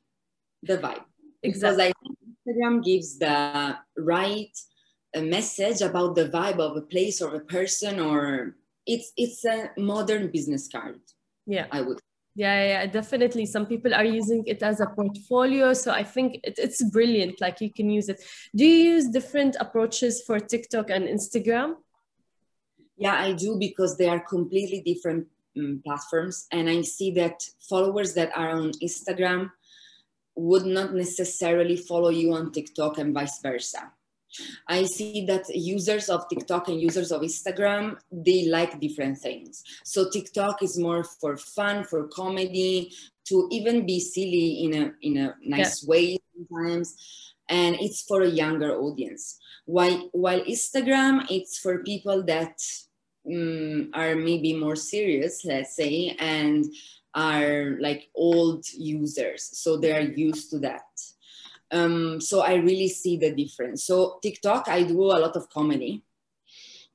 The 0.65 0.79
vibe. 0.79 1.05
Exactly. 1.43 1.95
Because 2.03 2.47
Instagram 2.47 2.85
gives 2.85 3.19
the 3.19 3.77
right 3.97 4.55
message 5.17 5.81
about 5.81 6.15
the 6.15 6.29
vibe 6.29 6.59
of 6.59 6.77
a 6.77 6.83
place 6.83 7.23
or 7.23 7.35
a 7.37 7.41
person 7.41 8.01
or 8.01 8.55
it's 8.87 9.13
it's 9.17 9.45
a 9.45 9.71
modern 9.77 10.31
business 10.31 10.69
card. 10.69 11.01
Yeah. 11.47 11.67
I 11.71 11.83
would 11.83 12.01
yeah, 12.37 12.65
yeah, 12.65 12.87
definitely. 12.87 13.47
Some 13.47 13.65
people 13.65 13.95
are 13.95 14.05
using 14.05 14.45
it 14.47 14.63
as 14.63 14.81
a 14.81 14.87
portfolio. 14.87 15.73
So 15.73 15.91
I 15.91 16.05
think 16.05 16.41
it, 16.45 16.59
it's 16.59 16.85
brilliant. 16.91 17.41
Like 17.41 17.63
you 17.63 17.73
can 17.73 17.89
use 17.89 18.11
it. 18.11 18.23
Do 18.55 18.67
you 18.67 18.93
use 18.93 19.09
different 19.09 19.57
approaches 19.59 20.23
for 20.23 20.39
TikTok 20.39 20.91
and 20.91 21.09
Instagram? 21.09 21.77
Yeah, 22.99 23.15
I 23.15 23.33
do 23.33 23.57
because 23.59 23.97
they 23.97 24.07
are 24.07 24.21
completely 24.21 24.83
different 24.83 25.29
um, 25.59 25.81
platforms, 25.83 26.47
and 26.53 26.69
I 26.69 26.83
see 26.83 27.11
that 27.13 27.43
followers 27.71 28.13
that 28.15 28.37
are 28.37 28.51
on 28.51 28.73
Instagram 28.83 29.51
would 30.35 30.67
not 30.67 30.95
necessarily 30.95 31.77
follow 31.77 32.11
you 32.11 32.35
on 32.35 32.53
TikTok 32.53 32.99
and 32.99 33.15
vice 33.15 33.41
versa. 33.41 33.93
I 34.69 34.85
see 34.85 35.25
that 35.27 35.45
users 35.55 36.09
of 36.09 36.29
TikTok 36.29 36.69
and 36.69 36.81
users 36.81 37.13
of 37.13 37.23
Instagram, 37.23 37.99
they 38.11 38.47
like 38.47 38.81
different 38.81 39.19
things. 39.19 39.63
So 39.85 40.11
TikTok 40.11 40.63
is 40.63 40.79
more 40.79 41.05
for 41.05 41.37
fun, 41.37 41.85
for 41.85 42.09
comedy, 42.09 42.93
to 43.29 43.49
even 43.51 43.87
be 43.87 44.01
silly 44.01 44.65
in 44.65 44.75
a 44.75 44.93
in 45.03 45.17
a 45.19 45.35
nice 45.43 45.83
yeah. 45.83 45.89
way 45.89 46.19
sometimes. 46.35 46.97
And 47.49 47.77
it's 47.77 48.03
for 48.03 48.23
a 48.23 48.29
younger 48.29 48.77
audience. 48.77 49.39
While 49.67 50.09
while 50.13 50.41
Instagram, 50.41 51.27
it's 51.31 51.59
for 51.59 51.83
people 51.83 52.25
that 52.25 52.59
um, 53.33 53.91
are 53.95 54.15
maybe 54.15 54.53
more 54.55 54.77
serious, 54.77 55.45
let's 55.45 55.77
say, 55.77 56.17
and 56.19 56.65
are 57.15 57.79
like 57.81 58.09
old 58.15 58.65
users. 58.77 59.49
So 59.59 59.77
they 59.77 59.93
are 59.93 60.03
used 60.03 60.51
to 60.51 60.59
that. 60.61 60.85
Um, 61.71 62.21
so 62.21 62.41
I 62.41 62.55
really 62.55 62.89
see 62.89 63.17
the 63.17 63.33
difference. 63.33 63.85
So 63.85 64.19
TikTok, 64.23 64.69
I 64.69 64.83
do 64.83 65.03
a 65.03 65.19
lot 65.19 65.37
of 65.37 65.49
comedy. 65.51 66.03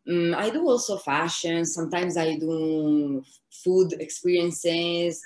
Um, 0.09 0.33
I 0.35 0.49
do 0.49 0.67
also 0.67 0.97
fashion. 0.97 1.65
Sometimes 1.65 2.17
I 2.17 2.37
do 2.37 3.23
food 3.63 3.93
experiences, 3.99 5.21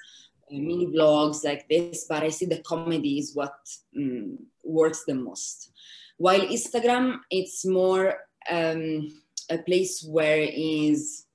uh, 0.52 0.56
mini 0.56 0.88
vlogs 0.88 1.44
like 1.44 1.68
this. 1.70 2.06
But 2.10 2.24
I 2.24 2.30
see 2.30 2.46
the 2.46 2.62
comedy 2.62 3.20
is 3.20 3.36
what 3.36 3.56
um, 3.96 4.40
works 4.64 5.04
the 5.06 5.16
most. 5.16 5.72
While 6.18 6.42
Instagram, 6.42 7.20
it's 7.30 7.66
more 7.66 8.16
um, 8.50 9.10
a 9.50 9.58
place 9.60 10.04
where 10.04 10.42
is 10.42 11.26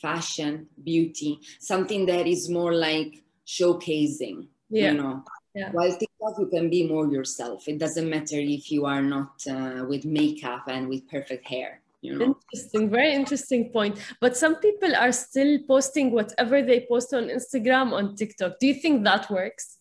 fashion, 0.00 0.66
beauty, 0.82 1.40
something 1.60 2.06
that 2.06 2.26
is 2.26 2.48
more 2.48 2.74
like 2.74 3.22
showcasing. 3.46 4.48
Yeah. 4.68 4.92
You 4.92 4.98
know, 4.98 5.24
yeah. 5.54 5.70
While 5.72 5.96
you 6.38 6.46
can 6.46 6.70
be 6.70 6.86
more 6.86 7.06
yourself. 7.06 7.68
It 7.68 7.78
doesn't 7.78 8.08
matter 8.08 8.36
if 8.38 8.70
you 8.70 8.86
are 8.86 9.02
not 9.02 9.42
uh, 9.48 9.84
with 9.88 10.04
makeup 10.04 10.64
and 10.68 10.88
with 10.88 11.08
perfect 11.08 11.46
hair. 11.46 11.80
You 12.02 12.18
know? 12.18 12.24
Interesting, 12.52 12.90
very 12.90 13.14
interesting 13.14 13.70
point. 13.70 13.98
But 14.20 14.36
some 14.36 14.56
people 14.56 14.94
are 14.96 15.12
still 15.12 15.58
posting 15.66 16.12
whatever 16.12 16.62
they 16.62 16.86
post 16.88 17.12
on 17.12 17.24
Instagram 17.24 17.92
on 17.92 18.16
TikTok. 18.16 18.58
Do 18.58 18.66
you 18.66 18.74
think 18.74 19.04
that 19.04 19.30
works? 19.30 19.78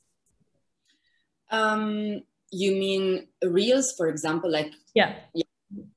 Um, 1.51 2.21
you 2.51 2.71
mean 2.73 3.27
reels, 3.43 3.93
for 3.95 4.07
example? 4.07 4.51
Like 4.51 4.73
yeah, 4.93 5.15
yeah, 5.33 5.43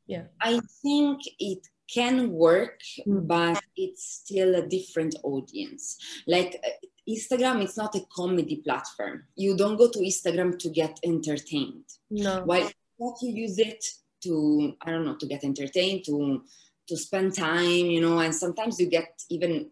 yeah. 0.06 0.22
I 0.40 0.60
think 0.82 1.22
it 1.38 1.66
can 1.92 2.30
work, 2.30 2.80
mm. 3.06 3.26
but 3.26 3.60
it's 3.76 4.04
still 4.04 4.54
a 4.54 4.66
different 4.66 5.16
audience. 5.24 5.98
Like 6.26 6.62
Instagram 7.08 7.62
it's 7.62 7.76
not 7.76 7.94
a 7.94 8.04
comedy 8.14 8.56
platform. 8.56 9.24
You 9.34 9.56
don't 9.56 9.76
go 9.76 9.90
to 9.90 9.98
Instagram 9.98 10.58
to 10.58 10.70
get 10.70 10.98
entertained. 11.04 11.84
No. 12.10 12.42
While 12.44 12.70
you 13.20 13.32
use 13.32 13.58
it 13.58 13.84
to, 14.22 14.74
I 14.82 14.90
don't 14.90 15.04
know, 15.04 15.16
to 15.16 15.26
get 15.26 15.44
entertained, 15.44 16.04
to 16.06 16.42
to 16.88 16.96
spend 16.96 17.34
time, 17.34 17.86
you 17.86 18.00
know, 18.00 18.18
and 18.18 18.34
sometimes 18.34 18.78
you 18.78 18.86
get 18.86 19.22
even 19.30 19.70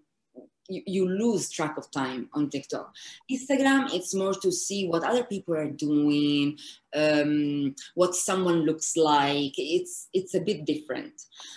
you, 0.71 0.83
you 0.87 1.09
lose 1.09 1.51
track 1.51 1.77
of 1.77 1.91
time 1.91 2.29
on 2.33 2.49
TikTok. 2.49 2.95
Instagram, 3.31 3.93
it's 3.93 4.15
more 4.15 4.35
to 4.35 4.53
see 4.53 4.89
what 4.89 5.05
other 5.05 5.25
people 5.25 5.55
are 5.55 5.71
doing, 5.71 6.57
um, 6.95 7.75
what 7.95 8.15
someone 8.15 8.61
looks 8.63 8.97
like. 8.97 9.53
It's 9.57 10.09
it's 10.15 10.35
a 10.35 10.41
bit 10.41 10.65
different. 10.65 11.13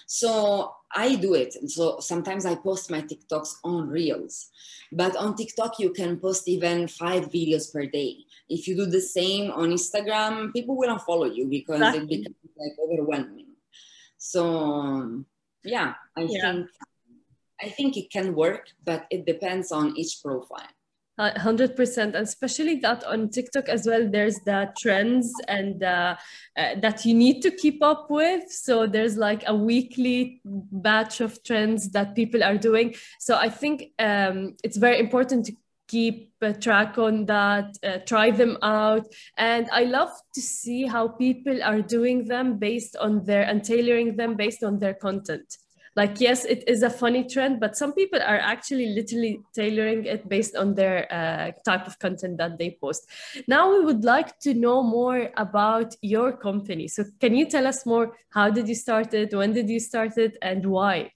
So 0.07 0.73
I 0.95 1.15
do 1.15 1.33
it. 1.35 1.53
So 1.69 1.99
sometimes 1.99 2.45
I 2.45 2.55
post 2.55 2.91
my 2.91 3.01
TikToks 3.01 3.55
on 3.63 3.87
Reels, 3.87 4.49
but 4.91 5.15
on 5.15 5.35
TikTok 5.35 5.79
you 5.79 5.91
can 5.91 6.19
post 6.19 6.47
even 6.47 6.87
five 6.87 7.25
videos 7.25 7.71
per 7.71 7.85
day. 7.85 8.17
If 8.49 8.67
you 8.67 8.75
do 8.75 8.85
the 8.85 9.01
same 9.01 9.51
on 9.51 9.71
Instagram, 9.71 10.51
people 10.53 10.75
will 10.77 10.95
unfollow 10.95 11.33
you 11.33 11.47
because 11.47 11.81
exactly. 11.81 12.01
it 12.01 12.09
becomes 12.09 12.35
like 12.57 12.73
overwhelming. 12.83 13.47
So 14.17 15.23
yeah, 15.63 15.93
I 16.17 16.21
yeah. 16.21 16.41
think 16.41 16.69
I 17.63 17.69
think 17.69 17.97
it 17.97 18.11
can 18.11 18.35
work, 18.35 18.67
but 18.83 19.05
it 19.09 19.25
depends 19.25 19.71
on 19.71 19.95
each 19.97 20.21
profile. 20.23 20.67
Hundred 21.19 21.75
percent, 21.75 22.15
and 22.15 22.23
especially 22.23 22.77
that 22.79 23.03
on 23.03 23.29
TikTok 23.29 23.69
as 23.69 23.85
well. 23.85 24.09
There's 24.09 24.39
the 24.47 24.73
trends 24.79 25.31
and 25.47 25.83
uh, 25.83 26.15
uh, 26.57 26.75
that 26.81 27.05
you 27.05 27.13
need 27.13 27.43
to 27.43 27.51
keep 27.51 27.83
up 27.83 28.09
with. 28.09 28.51
So 28.51 28.87
there's 28.87 29.15
like 29.15 29.43
a 29.45 29.55
weekly 29.55 30.41
batch 30.43 31.21
of 31.21 31.43
trends 31.43 31.91
that 31.91 32.15
people 32.15 32.43
are 32.43 32.57
doing. 32.57 32.95
So 33.19 33.35
I 33.35 33.49
think 33.49 33.91
um, 33.99 34.55
it's 34.63 34.77
very 34.77 34.99
important 34.99 35.45
to 35.45 35.53
keep 35.87 36.33
track 36.59 36.97
on 36.97 37.27
that, 37.27 37.77
uh, 37.83 37.99
try 38.07 38.31
them 38.31 38.57
out. 38.63 39.05
And 39.37 39.69
I 39.71 39.83
love 39.83 40.09
to 40.33 40.41
see 40.41 40.87
how 40.87 41.09
people 41.09 41.61
are 41.61 41.83
doing 41.83 42.27
them 42.27 42.57
based 42.57 42.95
on 42.95 43.23
their 43.23 43.43
and 43.43 43.63
tailoring 43.63 44.15
them 44.15 44.35
based 44.35 44.63
on 44.63 44.79
their 44.79 44.95
content 44.95 45.57
like 45.95 46.19
yes 46.19 46.45
it 46.45 46.63
is 46.67 46.81
a 46.83 46.89
funny 46.89 47.23
trend 47.23 47.59
but 47.59 47.77
some 47.77 47.93
people 47.93 48.19
are 48.19 48.39
actually 48.39 48.87
literally 48.87 49.39
tailoring 49.53 50.05
it 50.05 50.27
based 50.27 50.55
on 50.55 50.73
their 50.73 51.11
uh, 51.13 51.51
type 51.63 51.85
of 51.87 51.99
content 51.99 52.37
that 52.37 52.57
they 52.57 52.77
post. 52.81 53.07
Now 53.47 53.71
we 53.71 53.85
would 53.85 54.03
like 54.03 54.39
to 54.39 54.53
know 54.53 54.81
more 54.83 55.29
about 55.37 55.95
your 56.01 56.35
company. 56.35 56.87
So 56.87 57.05
can 57.19 57.35
you 57.35 57.45
tell 57.45 57.67
us 57.67 57.85
more? 57.85 58.17
How 58.29 58.49
did 58.49 58.67
you 58.67 58.75
start 58.75 59.13
it? 59.13 59.33
When 59.33 59.53
did 59.53 59.69
you 59.69 59.79
start 59.79 60.17
it? 60.17 60.37
And 60.41 60.65
why? 60.65 61.11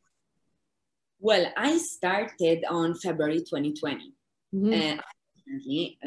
Well 1.20 1.52
i 1.58 1.78
started 1.78 2.64
on 2.70 2.94
february 2.96 3.40
2020 3.40 4.14
mm-hmm. 4.54 5.00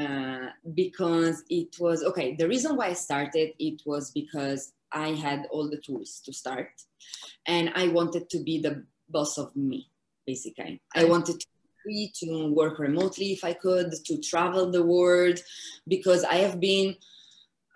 uh, 0.01 0.51
because 0.75 1.43
it 1.49 1.75
was 1.81 2.05
okay 2.05 2.37
the 2.37 2.47
reason 2.47 2.77
why 2.77 2.87
i 2.87 2.93
started 2.93 3.51
it 3.59 3.83
was 3.85 4.13
because 4.13 4.73
i 4.93 5.09
had 5.09 5.47
all 5.51 5.69
the 5.69 5.79
tools 5.79 6.21
to 6.25 6.33
start 6.33 6.71
and 7.47 7.73
I 7.75 7.89
wanted 7.89 8.29
to 8.31 8.39
be 8.43 8.61
the 8.61 8.85
boss 9.09 9.39
of 9.39 9.55
me, 9.57 9.89
basically. 10.27 10.81
I 10.95 11.05
wanted 11.05 11.41
to 11.41 11.47
free 11.83 12.13
to 12.15 12.53
work 12.53 12.79
remotely 12.79 13.33
if 13.33 13.43
I 13.43 13.55
could, 13.55 13.93
to 14.05 14.19
travel 14.19 14.71
the 14.71 14.85
world, 14.85 15.41
because 15.89 16.25
I 16.25 16.35
have 16.37 16.61
been 16.61 16.95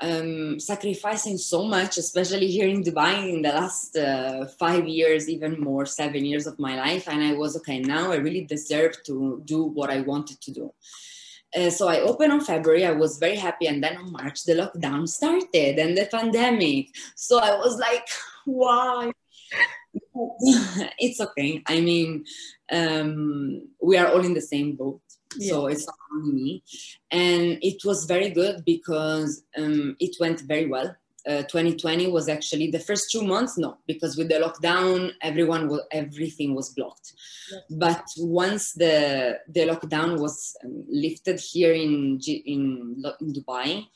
um, 0.02 0.60
sacrificing 0.60 1.38
so 1.38 1.64
much, 1.64 1.96
especially 1.96 2.48
here 2.48 2.68
in 2.68 2.82
Dubai 2.82 3.32
in 3.32 3.40
the 3.40 3.48
last 3.48 3.96
uh, 3.96 4.44
five 4.58 4.86
years, 4.86 5.30
even 5.30 5.58
more, 5.58 5.86
seven 5.86 6.26
years 6.26 6.46
of 6.46 6.58
my 6.58 6.76
life. 6.76 7.08
And 7.08 7.22
I 7.22 7.32
was 7.32 7.56
okay, 7.56 7.80
now 7.80 8.12
I 8.12 8.16
really 8.16 8.44
deserve 8.44 9.02
to 9.04 9.40
do 9.46 9.64
what 9.64 9.88
I 9.90 10.00
wanted 10.02 10.40
to 10.42 10.52
do. 10.52 10.74
Uh, 11.54 11.70
so 11.70 11.88
I 11.88 12.00
opened 12.00 12.32
on 12.32 12.40
February. 12.40 12.84
I 12.84 12.92
was 12.92 13.18
very 13.18 13.36
happy. 13.36 13.66
And 13.66 13.82
then 13.82 13.96
on 13.96 14.12
March, 14.12 14.44
the 14.44 14.54
lockdown 14.54 15.08
started 15.08 15.78
and 15.78 15.96
the 15.96 16.06
pandemic. 16.06 16.88
So 17.14 17.38
I 17.38 17.56
was 17.56 17.78
like, 17.78 18.06
why? 18.44 19.12
it's 20.98 21.20
okay. 21.20 21.62
I 21.66 21.80
mean, 21.80 22.24
um, 22.72 23.68
we 23.82 23.96
are 23.96 24.08
all 24.08 24.24
in 24.24 24.34
the 24.34 24.40
same 24.40 24.76
boat. 24.76 25.00
Yeah. 25.36 25.50
So 25.50 25.66
it's 25.66 25.86
not 25.86 25.96
only 26.12 26.32
me. 26.32 26.62
And 27.10 27.58
it 27.62 27.84
was 27.84 28.04
very 28.04 28.30
good 28.30 28.64
because 28.64 29.42
um, 29.56 29.96
it 30.00 30.16
went 30.20 30.40
very 30.40 30.66
well. 30.66 30.94
Uh, 31.26 31.42
2020 31.42 32.10
was 32.10 32.28
actually 32.28 32.70
the 32.70 32.84
first 32.88 33.04
two 33.10 33.22
months 33.22 33.56
no 33.56 33.70
because 33.86 34.12
with 34.18 34.28
the 34.28 34.38
lockdown 34.44 35.10
everyone 35.22 35.68
was 35.70 35.80
everything 35.90 36.54
was 36.54 36.68
blocked 36.76 37.14
yes. 37.50 37.62
but 37.70 38.04
once 38.18 38.64
the 38.82 39.38
the 39.48 39.62
lockdown 39.70 40.10
was 40.24 40.54
um, 40.64 40.84
lifted 41.04 41.40
here 41.40 41.72
in 41.72 42.20
in, 42.52 43.02
in 43.22 43.32
dubai 43.32 43.86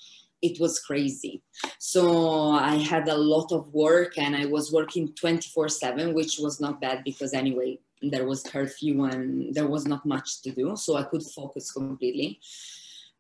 it 0.43 0.61
was 0.61 0.79
crazy. 0.79 1.43
So 1.79 2.51
I 2.53 2.77
had 2.77 3.09
a 3.09 3.17
lot 3.17 3.53
of 3.53 3.73
work 3.73 4.19
and 4.19 4.37
I 4.37 4.47
was 4.47 4.73
working 4.73 5.13
24 5.15 5.69
7, 5.69 6.15
which 6.15 6.39
was 6.39 6.61
not 6.61 6.81
bad 6.81 7.03
because 7.05 7.33
anyway, 7.33 7.79
there 8.03 8.27
was 8.27 8.43
curfew 8.43 9.05
and 9.05 9.55
there 9.55 9.67
was 9.67 9.87
not 9.87 10.07
much 10.07 10.43
to 10.43 10.51
do. 10.51 10.77
So 10.77 10.97
I 10.97 11.05
could 11.05 11.23
focus 11.23 11.73
completely. 11.73 12.41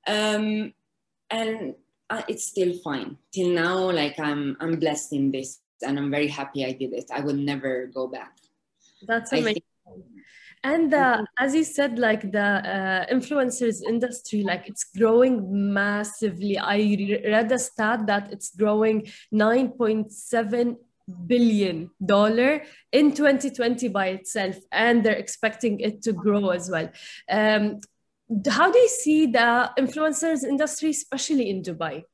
Um, 0.06 0.72
and 1.30 1.74
uh, 2.10 2.22
it's 2.28 2.46
still 2.46 2.72
fine. 2.84 3.16
Till 3.32 3.50
now, 3.50 3.90
like 3.90 4.18
I'm, 4.18 4.56
I'm 4.60 4.78
blessed 4.78 5.12
in 5.12 5.30
this 5.30 5.60
and 5.82 5.98
I'm 5.98 6.10
very 6.10 6.28
happy 6.28 6.64
I 6.64 6.72
did 6.72 6.92
it. 6.92 7.10
I 7.12 7.20
will 7.20 7.36
never 7.36 7.86
go 7.86 8.08
back. 8.08 8.36
That's 9.06 9.32
amazing. 9.32 9.62
And 10.64 10.92
uh, 10.92 11.24
as 11.38 11.54
you 11.54 11.62
said, 11.62 11.98
like 12.00 12.32
the 12.32 12.40
uh, 12.40 13.06
influencers 13.14 13.80
industry, 13.82 14.42
like 14.42 14.68
it's 14.68 14.84
growing 14.84 15.72
massively. 15.72 16.58
I 16.58 16.78
read 17.24 17.52
a 17.52 17.58
stat 17.58 18.06
that 18.08 18.32
it's 18.32 18.56
growing 18.56 19.06
9.7 19.32 20.76
billion 21.26 21.90
dollar 22.04 22.62
in 22.92 23.14
2020 23.14 23.88
by 23.88 24.08
itself, 24.08 24.56
and 24.72 25.04
they're 25.04 25.14
expecting 25.14 25.78
it 25.80 26.02
to 26.02 26.12
grow 26.12 26.50
as 26.50 26.68
well. 26.68 26.90
Um, 27.30 27.80
how 28.50 28.70
do 28.70 28.78
you 28.78 28.88
see 28.88 29.26
the 29.26 29.70
influencers 29.78 30.44
industry, 30.44 30.90
especially 30.90 31.50
in 31.50 31.62
Dubai? 31.62 32.04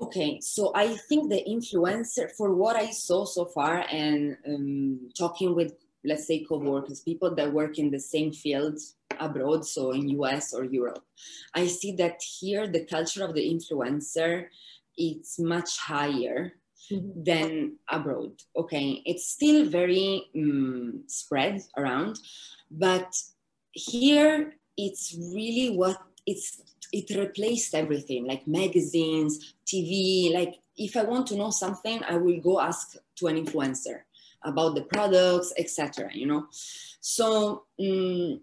Okay, 0.00 0.40
so 0.40 0.72
I 0.74 0.96
think 1.08 1.30
the 1.30 1.42
influencer, 1.48 2.30
for 2.36 2.54
what 2.54 2.76
I 2.76 2.90
saw 2.90 3.24
so 3.24 3.44
far, 3.44 3.84
and 3.90 4.36
um, 4.46 5.10
talking 5.16 5.54
with 5.54 5.72
let's 6.04 6.26
say 6.26 6.44
co-workers 6.44 7.00
people 7.00 7.34
that 7.34 7.52
work 7.52 7.78
in 7.78 7.90
the 7.90 7.98
same 7.98 8.32
field 8.32 8.78
abroad 9.18 9.64
so 9.64 9.92
in 9.92 10.10
us 10.10 10.52
or 10.52 10.64
europe 10.64 11.04
i 11.54 11.66
see 11.66 11.92
that 11.92 12.20
here 12.20 12.66
the 12.66 12.84
culture 12.84 13.24
of 13.24 13.34
the 13.34 13.40
influencer 13.40 14.46
it's 14.96 15.38
much 15.38 15.78
higher 15.78 16.52
mm-hmm. 16.92 17.22
than 17.22 17.76
abroad 17.88 18.32
okay 18.56 19.02
it's 19.06 19.28
still 19.28 19.64
very 19.64 20.24
um, 20.36 21.04
spread 21.06 21.62
around 21.76 22.18
but 22.70 23.14
here 23.74 24.54
it's 24.76 25.16
really 25.34 25.76
what 25.76 26.00
it's 26.26 26.62
it 26.92 27.10
replaced 27.18 27.74
everything 27.74 28.26
like 28.26 28.46
magazines 28.46 29.54
tv 29.66 30.32
like 30.32 30.60
if 30.76 30.96
i 30.96 31.02
want 31.02 31.26
to 31.26 31.36
know 31.36 31.50
something 31.50 32.02
i 32.04 32.16
will 32.16 32.40
go 32.40 32.60
ask 32.60 32.96
to 33.16 33.26
an 33.26 33.36
influencer 33.36 34.00
about 34.44 34.74
the 34.74 34.82
products 34.82 35.52
etc 35.58 36.08
you 36.12 36.26
know? 36.26 36.46
So 37.00 37.64
um, 37.80 38.40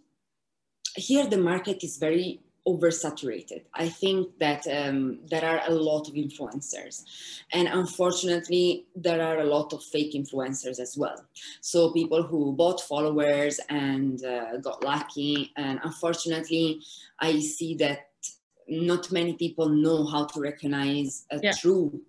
here 0.96 1.26
the 1.26 1.38
market 1.38 1.84
is 1.84 1.98
very 1.98 2.42
oversaturated. 2.68 3.64
I 3.74 3.90
think 3.90 4.38
that 4.40 4.66
um, 4.68 5.20
there 5.26 5.44
are 5.44 5.62
a 5.68 5.72
lot 5.72 6.08
of 6.08 6.14
influencers, 6.14 7.04
and 7.54 7.68
unfortunately, 7.68 8.86
there 8.96 9.22
are 9.22 9.40
a 9.40 9.46
lot 9.46 9.74
of 9.74 9.84
fake 9.84 10.14
influencers 10.14 10.80
as 10.80 10.96
well. 10.98 11.26
So 11.62 11.92
people 11.92 12.24
who 12.24 12.54
bought 12.54 12.82
followers 12.82 13.60
and 13.70 14.24
uh, 14.24 14.58
got 14.58 14.84
lucky, 14.84 15.52
and 15.58 15.80
unfortunately, 15.84 16.82
I 17.20 17.40
see 17.40 17.76
that 17.76 18.10
not 18.68 19.12
many 19.12 19.34
people 19.34 19.70
know 19.70 20.06
how 20.06 20.26
to 20.26 20.40
recognize 20.40 21.26
a 21.32 21.40
yeah. 21.42 21.52
true 21.54 22.02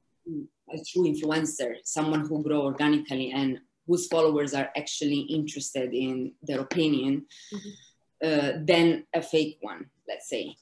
a 0.72 0.78
true 0.90 1.04
influencer, 1.04 1.74
someone 1.84 2.24
who 2.26 2.42
grow 2.42 2.62
organically 2.62 3.30
and 3.32 3.60
whose 3.86 4.06
followers 4.06 4.54
are 4.54 4.70
actually 4.76 5.20
interested 5.20 5.92
in 5.92 6.32
their 6.42 6.60
opinion. 6.60 7.26
Mm-hmm. 7.52 7.70
Uh, 8.22 8.52
than 8.62 9.04
a 9.14 9.20
fake 9.20 9.58
one 9.62 9.84
let's 10.08 10.28
say. 10.28 10.56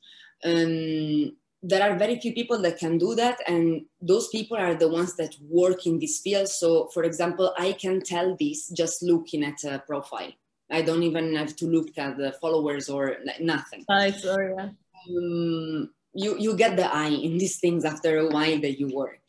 Um, 0.44 1.36
there 1.62 1.82
are 1.82 1.96
very 1.96 2.18
few 2.18 2.32
people 2.32 2.60
that 2.62 2.78
can 2.78 2.96
do 2.96 3.14
that 3.14 3.38
and 3.46 3.84
those 4.00 4.28
people 4.28 4.56
are 4.56 4.74
the 4.74 4.88
ones 4.88 5.14
that 5.16 5.36
work 5.42 5.86
in 5.86 5.98
this 5.98 6.20
field 6.20 6.48
so 6.48 6.88
for 6.88 7.04
example 7.04 7.52
i 7.58 7.72
can 7.72 8.00
tell 8.00 8.36
this 8.40 8.68
just 8.70 9.02
looking 9.02 9.44
at 9.44 9.62
a 9.64 9.78
profile 9.86 10.32
i 10.70 10.80
don't 10.80 11.02
even 11.02 11.36
have 11.36 11.54
to 11.54 11.66
look 11.66 11.96
at 11.98 12.16
the 12.16 12.32
followers 12.40 12.88
or 12.88 13.16
nothing 13.40 13.84
I 13.88 14.10
saw, 14.10 14.36
yeah. 14.38 14.70
Um, 15.08 15.90
you 16.14 16.38
you 16.38 16.56
get 16.56 16.76
the 16.76 16.92
eye 16.92 17.08
in 17.08 17.38
these 17.38 17.58
things 17.58 17.84
after 17.84 18.18
a 18.18 18.28
while 18.28 18.58
that 18.60 18.78
you 18.78 18.88
work 18.94 19.20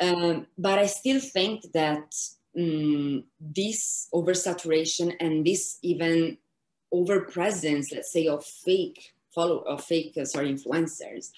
um, 0.00 0.46
but 0.58 0.78
i 0.78 0.86
still 0.86 1.20
think 1.20 1.72
that 1.72 2.14
um, 2.58 3.24
this 3.40 4.08
oversaturation 4.12 5.14
and 5.18 5.46
this 5.46 5.78
even 5.82 6.36
over 6.92 7.22
presence 7.22 7.90
let's 7.90 8.12
say 8.12 8.26
of 8.26 8.44
fake 8.44 9.13
follow 9.34 9.58
or 9.66 9.78
fake 9.78 10.14
uh, 10.20 10.24
sorry 10.24 10.52
influencers 10.52 11.30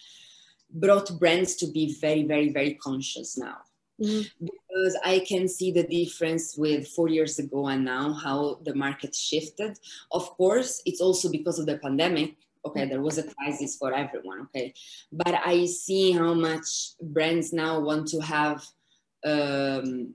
brought 0.71 1.19
brands 1.19 1.55
to 1.57 1.67
be 1.67 1.95
very 2.01 2.25
very 2.25 2.51
very 2.51 2.75
conscious 2.75 3.39
now. 3.39 3.59
Mm-hmm. 3.99 4.45
because 4.45 4.95
i 5.07 5.25
can 5.27 5.49
see 5.49 5.73
the 5.73 5.85
difference 5.85 6.55
with 6.59 6.87
four 6.87 7.09
years 7.09 7.39
ago 7.39 7.69
and 7.69 7.83
now 7.83 8.13
how 8.13 8.59
the 8.65 8.75
market 8.75 9.15
shifted. 9.15 9.79
Of 10.13 10.37
course 10.37 10.83
it's 10.85 11.01
also 11.01 11.31
because 11.31 11.59
of 11.59 11.65
the 11.65 11.79
pandemic. 11.79 12.37
Okay 12.63 12.85
there 12.87 13.01
was 13.01 13.17
a 13.17 13.23
crisis 13.23 13.77
for 13.77 13.95
everyone 13.95 14.41
okay? 14.43 14.75
But 15.11 15.35
i 15.47 15.65
see 15.65 16.13
how 16.13 16.35
much 16.35 16.69
brands 17.01 17.55
now 17.55 17.81
want 17.81 18.09
to 18.09 18.21
have 18.21 18.67
um, 19.25 20.15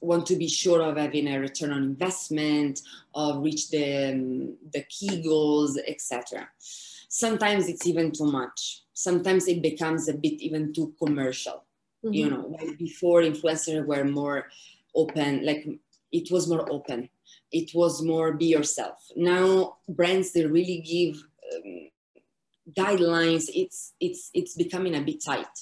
want 0.00 0.26
to 0.26 0.36
be 0.36 0.48
sure 0.48 0.80
of 0.82 0.96
having 0.96 1.26
a 1.28 1.40
return 1.40 1.72
on 1.72 1.82
investment 1.82 2.80
of 3.14 3.42
reach 3.42 3.70
the, 3.70 4.12
um, 4.12 4.56
the 4.72 4.82
key 4.88 5.22
goals 5.22 5.78
etc 5.86 6.48
sometimes 7.08 7.68
it's 7.68 7.86
even 7.86 8.12
too 8.12 8.30
much. 8.30 8.82
Sometimes 8.92 9.48
it 9.48 9.62
becomes 9.62 10.08
a 10.08 10.14
bit 10.14 10.40
even 10.40 10.72
too 10.72 10.94
commercial. 11.02 11.64
Mm-hmm. 12.04 12.14
you 12.14 12.30
know 12.30 12.56
before 12.78 13.22
influencers 13.22 13.84
were 13.84 14.04
more 14.04 14.46
open 14.94 15.44
like 15.44 15.66
it 16.12 16.30
was 16.30 16.48
more 16.48 16.70
open. 16.70 17.08
It 17.50 17.74
was 17.74 18.02
more 18.02 18.32
be 18.32 18.46
yourself. 18.46 19.04
Now 19.16 19.78
brands 19.88 20.32
they 20.32 20.46
really 20.46 20.80
give 20.80 21.16
um, 21.54 21.90
guidelines. 22.72 23.50
It's 23.52 23.94
it's 24.00 24.30
it's 24.32 24.54
becoming 24.54 24.94
a 24.94 25.02
bit 25.02 25.22
tight. 25.24 25.54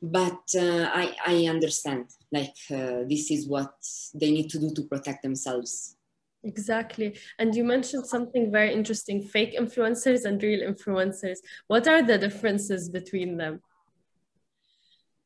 But 0.00 0.44
uh, 0.54 0.88
I, 0.94 1.16
I 1.26 1.46
understand 1.46 2.06
like 2.30 2.56
uh, 2.70 3.02
this 3.08 3.30
is 3.30 3.48
what 3.48 3.74
they 4.14 4.30
need 4.30 4.48
to 4.50 4.60
do 4.60 4.72
to 4.74 4.82
protect 4.82 5.22
themselves 5.22 5.96
Exactly. 6.44 7.18
And 7.38 7.54
you 7.54 7.64
mentioned 7.64 8.06
something 8.06 8.52
very 8.52 8.72
interesting 8.72 9.22
fake 9.22 9.56
influencers 9.58 10.24
and 10.24 10.42
real 10.42 10.60
influencers. 10.60 11.38
What 11.66 11.88
are 11.88 12.02
the 12.02 12.18
differences 12.18 12.88
between 12.88 13.36
them? 13.36 13.60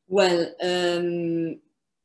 Well, 0.09 0.55
um, 0.63 1.61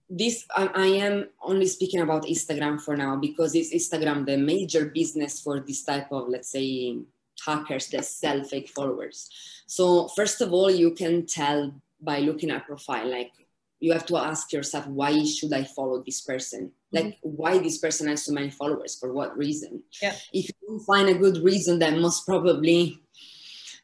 this 0.10 0.46
I, 0.56 0.68
I, 0.74 0.86
am 0.88 1.30
only 1.42 1.68
speaking 1.68 2.02
about 2.02 2.24
Instagram 2.24 2.80
for 2.80 2.96
now 2.96 3.18
because 3.18 3.56
it's 3.56 3.74
Instagram 3.74 4.26
the 4.26 4.38
major 4.38 4.86
business 4.86 5.42
for 5.42 5.60
this 5.60 5.84
type 5.84 6.12
of, 6.12 6.30
let's 6.30 6.50
say, 6.50 6.98
hackers 7.46 7.88
that 7.90 8.06
sell 8.06 8.44
fake 8.44 8.70
followers. 8.70 9.30
So, 9.68 10.08
first 10.10 10.42
of 10.42 10.54
all, 10.54 10.72
you 10.72 10.92
can 10.92 11.26
tell 11.26 11.74
by 12.00 12.20
looking 12.20 12.52
at 12.52 12.66
profile, 12.66 13.10
like 13.10 13.32
you 13.80 13.94
have 13.94 14.06
to 14.06 14.18
ask 14.18 14.52
yourself 14.52 14.88
why 14.88 15.24
should 15.24 15.54
i 15.54 15.64
follow 15.64 16.04
this 16.04 16.22
person 16.22 16.72
mm-hmm. 16.94 16.98
like 16.98 17.18
why 17.22 17.58
this 17.58 17.78
person 17.78 18.08
has 18.08 18.26
so 18.26 18.34
many 18.34 18.50
followers 18.50 18.98
for 19.00 19.14
what 19.14 19.38
reason 19.38 19.82
yeah. 20.02 20.16
if 20.34 20.50
you 20.62 20.80
find 20.80 21.10
a 21.10 21.14
good 21.14 21.38
reason 21.44 21.80
then 21.80 22.02
most 22.02 22.26
probably 22.26 23.00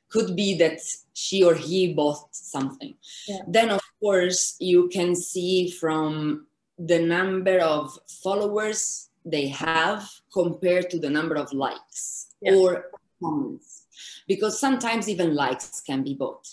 could 0.09 0.35
be 0.35 0.57
that 0.57 0.79
she 1.13 1.43
or 1.43 1.55
he 1.55 1.93
bought 1.93 2.27
something 2.31 2.93
yeah. 3.27 3.39
then 3.47 3.69
of 3.69 3.81
course 3.99 4.55
you 4.59 4.89
can 4.89 5.15
see 5.15 5.69
from 5.69 6.47
the 6.77 6.99
number 6.99 7.59
of 7.59 7.97
followers 8.23 9.09
they 9.25 9.47
have 9.47 10.09
compared 10.33 10.89
to 10.89 10.99
the 10.99 11.09
number 11.09 11.35
of 11.35 11.51
likes 11.53 12.27
yeah. 12.41 12.53
or 12.53 12.85
comments 13.21 13.82
because 14.27 14.59
sometimes 14.59 15.09
even 15.09 15.35
likes 15.35 15.81
can 15.81 16.03
be 16.03 16.13
bought. 16.13 16.47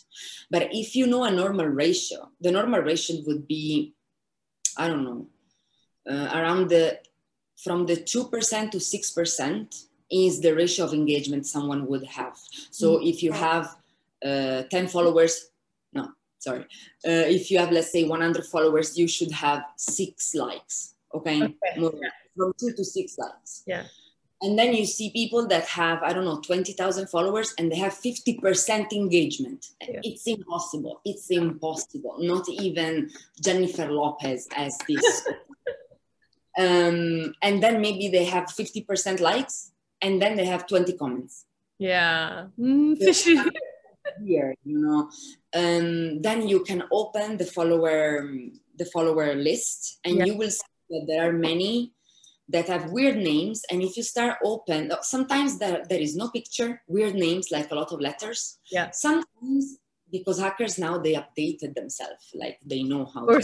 But 0.51 0.69
if 0.73 0.97
you 0.97 1.07
know 1.07 1.25
a 1.25 1.31
normal 1.31 1.67
ratio, 1.67 2.31
the 2.41 2.51
normal 2.51 2.81
ratio 2.81 3.17
would 3.27 3.47
be, 3.47 3.95
I 4.77 4.89
don't 4.89 5.05
know, 5.05 5.27
uh, 6.11 6.31
around 6.35 6.69
the 6.69 6.99
from 7.63 7.85
the 7.85 7.97
2% 7.97 8.71
to 8.71 8.79
6% 8.79 9.85
is 10.11 10.41
the 10.41 10.55
ratio 10.55 10.87
of 10.87 10.95
engagement 10.95 11.47
someone 11.47 11.87
would 11.87 12.05
have. 12.05 12.39
So 12.71 12.97
mm-hmm. 12.97 13.07
if 13.07 13.23
you 13.23 13.33
have 13.33 13.77
uh, 14.25 14.63
10 14.63 14.89
followers, 14.89 15.51
no, 15.93 16.09
sorry. 16.39 16.63
Uh, 17.07 17.29
if 17.29 17.51
you 17.51 17.59
have, 17.59 17.71
let's 17.71 17.93
say, 17.93 18.05
100 18.05 18.47
followers, 18.47 18.99
you 18.99 19.07
should 19.07 19.31
have 19.31 19.63
six 19.77 20.35
likes, 20.35 20.95
okay? 21.15 21.43
okay. 21.43 21.99
From 22.35 22.55
two 22.59 22.73
to 22.73 22.85
six 22.85 23.19
likes. 23.19 23.63
Yeah 23.67 23.85
and 24.43 24.59
then 24.59 24.75
you 24.75 24.87
see 24.87 25.11
people 25.11 25.47
that 25.47 25.67
have 25.67 26.03
i 26.03 26.13
don't 26.13 26.25
know 26.25 26.41
20000 26.41 27.09
followers 27.09 27.55
and 27.59 27.71
they 27.71 27.77
have 27.77 27.93
50% 27.93 28.93
engagement. 28.93 29.67
Yeah. 29.81 30.01
it's 30.03 30.27
impossible. 30.27 31.01
It's 31.05 31.31
impossible. 31.31 32.17
Not 32.21 32.49
even 32.49 33.11
jennifer 33.43 33.91
lopez 33.91 34.49
as 34.57 34.77
this. 34.89 35.29
Um, 36.59 37.33
and 37.41 37.63
then 37.63 37.81
maybe 37.81 38.09
they 38.09 38.25
have 38.25 38.47
50% 38.47 39.21
likes 39.21 39.71
and 40.03 40.21
then 40.21 40.37
they 40.37 40.45
have 40.45 40.67
20 40.67 40.93
comments. 40.95 41.47
Yeah. 41.79 42.49
Mm, 42.59 42.99
here 44.25 44.55
you 44.65 44.79
know? 44.79 45.11
Um, 45.55 46.21
then 46.21 46.49
you 46.49 46.65
can 46.65 46.83
open 46.93 47.37
the 47.37 47.47
follower 47.47 48.29
the 48.77 48.85
follower 48.87 49.35
list 49.35 50.01
and 50.05 50.17
yeah. 50.17 50.25
you 50.25 50.37
will 50.37 50.51
see 50.51 50.67
that 50.91 51.05
there 51.07 51.29
are 51.29 51.33
many 51.33 51.93
that 52.51 52.69
have 52.69 52.91
weird 52.91 53.17
names 53.17 53.63
and 53.71 53.83
if 53.83 53.97
you 53.97 54.03
start 54.03 54.37
open 54.45 54.93
sometimes 55.03 55.59
there, 55.59 55.83
there 55.89 56.01
is 56.01 56.17
no 56.17 56.29
picture 56.29 56.83
weird 56.89 57.15
names 57.15 57.51
like 57.51 57.71
a 57.71 57.75
lot 57.75 57.93
of 57.93 58.01
letters. 58.01 58.59
Yeah. 58.71 58.91
Sometimes 58.91 59.79
because 60.11 60.39
hackers 60.39 60.79
now 60.79 60.99
they 60.99 61.15
updated 61.15 61.75
themselves 61.75 62.31
like 62.35 62.59
they 62.65 62.83
know 62.83 63.05
how 63.15 63.27
to 63.27 63.43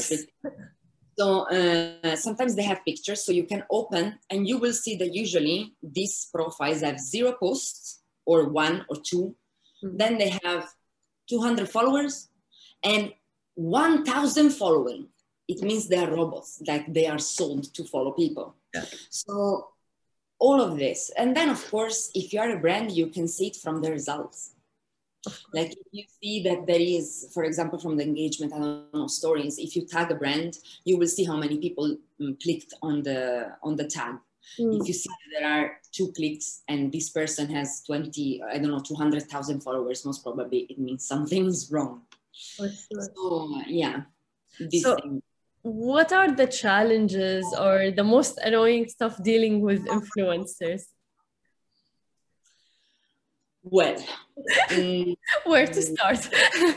so 1.18 1.48
uh, 1.48 2.16
sometimes 2.16 2.54
they 2.54 2.62
have 2.62 2.84
pictures 2.84 3.24
so 3.24 3.32
you 3.32 3.44
can 3.44 3.62
open 3.70 4.18
and 4.30 4.46
you 4.46 4.58
will 4.58 4.72
see 4.72 4.96
that 4.96 5.14
usually 5.14 5.74
these 5.82 6.28
profiles 6.34 6.82
have 6.82 6.98
zero 6.98 7.32
posts 7.32 8.02
or 8.26 8.48
one 8.48 8.84
or 8.88 8.96
2 8.96 9.16
mm-hmm. 9.16 9.96
then 9.96 10.18
they 10.18 10.38
have 10.42 10.68
200 11.28 11.68
followers 11.68 12.28
and 12.84 13.12
1000 13.54 14.50
following 14.50 15.08
it 15.48 15.62
means 15.62 15.88
they 15.88 15.98
are 15.98 16.10
robots 16.10 16.62
like 16.66 16.92
they 16.92 17.06
are 17.06 17.18
sold 17.18 17.72
to 17.74 17.84
follow 17.84 18.12
people 18.12 18.54
yeah. 18.74 18.84
So 19.10 19.68
all 20.38 20.60
of 20.60 20.78
this. 20.78 21.10
And 21.16 21.36
then 21.36 21.48
of 21.48 21.70
course, 21.70 22.10
if 22.14 22.32
you 22.32 22.40
are 22.40 22.50
a 22.50 22.58
brand, 22.58 22.92
you 22.92 23.08
can 23.08 23.28
see 23.28 23.48
it 23.48 23.56
from 23.56 23.80
the 23.82 23.90
results. 23.90 24.52
Like 25.52 25.72
if 25.72 25.86
you 25.90 26.04
see 26.22 26.42
that 26.44 26.66
there 26.66 26.80
is, 26.80 27.30
for 27.34 27.42
example, 27.42 27.80
from 27.80 27.96
the 27.96 28.04
engagement, 28.04 28.52
I 28.52 28.58
don't 28.58 28.94
know, 28.94 29.08
stories, 29.08 29.58
if 29.58 29.74
you 29.74 29.84
tag 29.84 30.12
a 30.12 30.14
brand, 30.14 30.58
you 30.84 30.98
will 30.98 31.08
see 31.08 31.24
how 31.24 31.36
many 31.36 31.58
people 31.58 31.96
um, 32.20 32.36
clicked 32.40 32.74
on 32.80 33.02
the 33.02 33.56
on 33.62 33.74
the 33.74 33.88
tag. 33.88 34.14
Mm. 34.60 34.80
If 34.80 34.86
you 34.86 34.94
see 34.94 35.08
that 35.08 35.40
there 35.40 35.50
are 35.50 35.80
two 35.90 36.12
clicks 36.12 36.62
and 36.68 36.92
this 36.92 37.10
person 37.10 37.50
has 37.50 37.82
20, 37.84 38.40
I 38.48 38.58
don't 38.58 38.70
know, 38.70 38.78
200,000 38.78 39.60
followers, 39.60 40.04
most 40.04 40.22
probably 40.22 40.58
it 40.70 40.78
means 40.78 41.08
something 41.08 41.46
is 41.46 41.68
wrong. 41.72 42.02
Sure. 42.32 42.68
So, 42.70 43.62
yeah. 43.66 44.02
so, 44.70 44.94
thing. 44.94 45.22
What 45.66 46.12
are 46.12 46.30
the 46.30 46.46
challenges 46.46 47.44
or 47.58 47.90
the 47.90 48.04
most 48.04 48.38
annoying 48.38 48.88
stuff 48.88 49.20
dealing 49.22 49.60
with 49.60 49.84
influencers? 49.86 50.82
Well, 53.64 54.02
um, 54.70 55.16
where 55.44 55.66
to 55.66 55.82
start? 55.82 56.28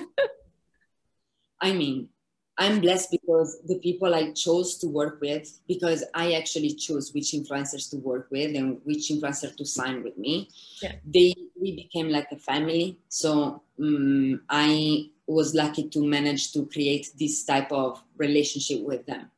I 1.61 1.73
mean, 1.73 2.09
I'm 2.57 2.81
blessed 2.81 3.11
because 3.11 3.61
the 3.67 3.79
people 3.79 4.15
I 4.15 4.31
chose 4.31 4.77
to 4.79 4.87
work 4.87 5.21
with, 5.21 5.59
because 5.67 6.03
I 6.15 6.33
actually 6.33 6.73
choose 6.73 7.13
which 7.13 7.31
influencers 7.31 7.89
to 7.91 7.97
work 7.97 8.27
with 8.31 8.55
and 8.55 8.79
which 8.85 9.11
influencer 9.11 9.55
to 9.55 9.65
sign 9.65 10.03
with 10.03 10.17
me. 10.17 10.49
Yeah. 10.81 10.95
They 11.05 11.35
we 11.61 11.75
became 11.75 12.09
like 12.09 12.31
a 12.31 12.37
family. 12.37 12.97
So 13.07 13.61
um, 13.79 14.41
I 14.49 15.09
was 15.29 15.55
lucky 15.55 15.87
to 15.89 16.05
manage 16.05 16.51
to 16.53 16.65
create 16.65 17.09
this 17.19 17.43
type 17.43 17.71
of 17.71 18.01
relationship 18.17 18.81
with 18.81 19.05
them. 19.05 19.31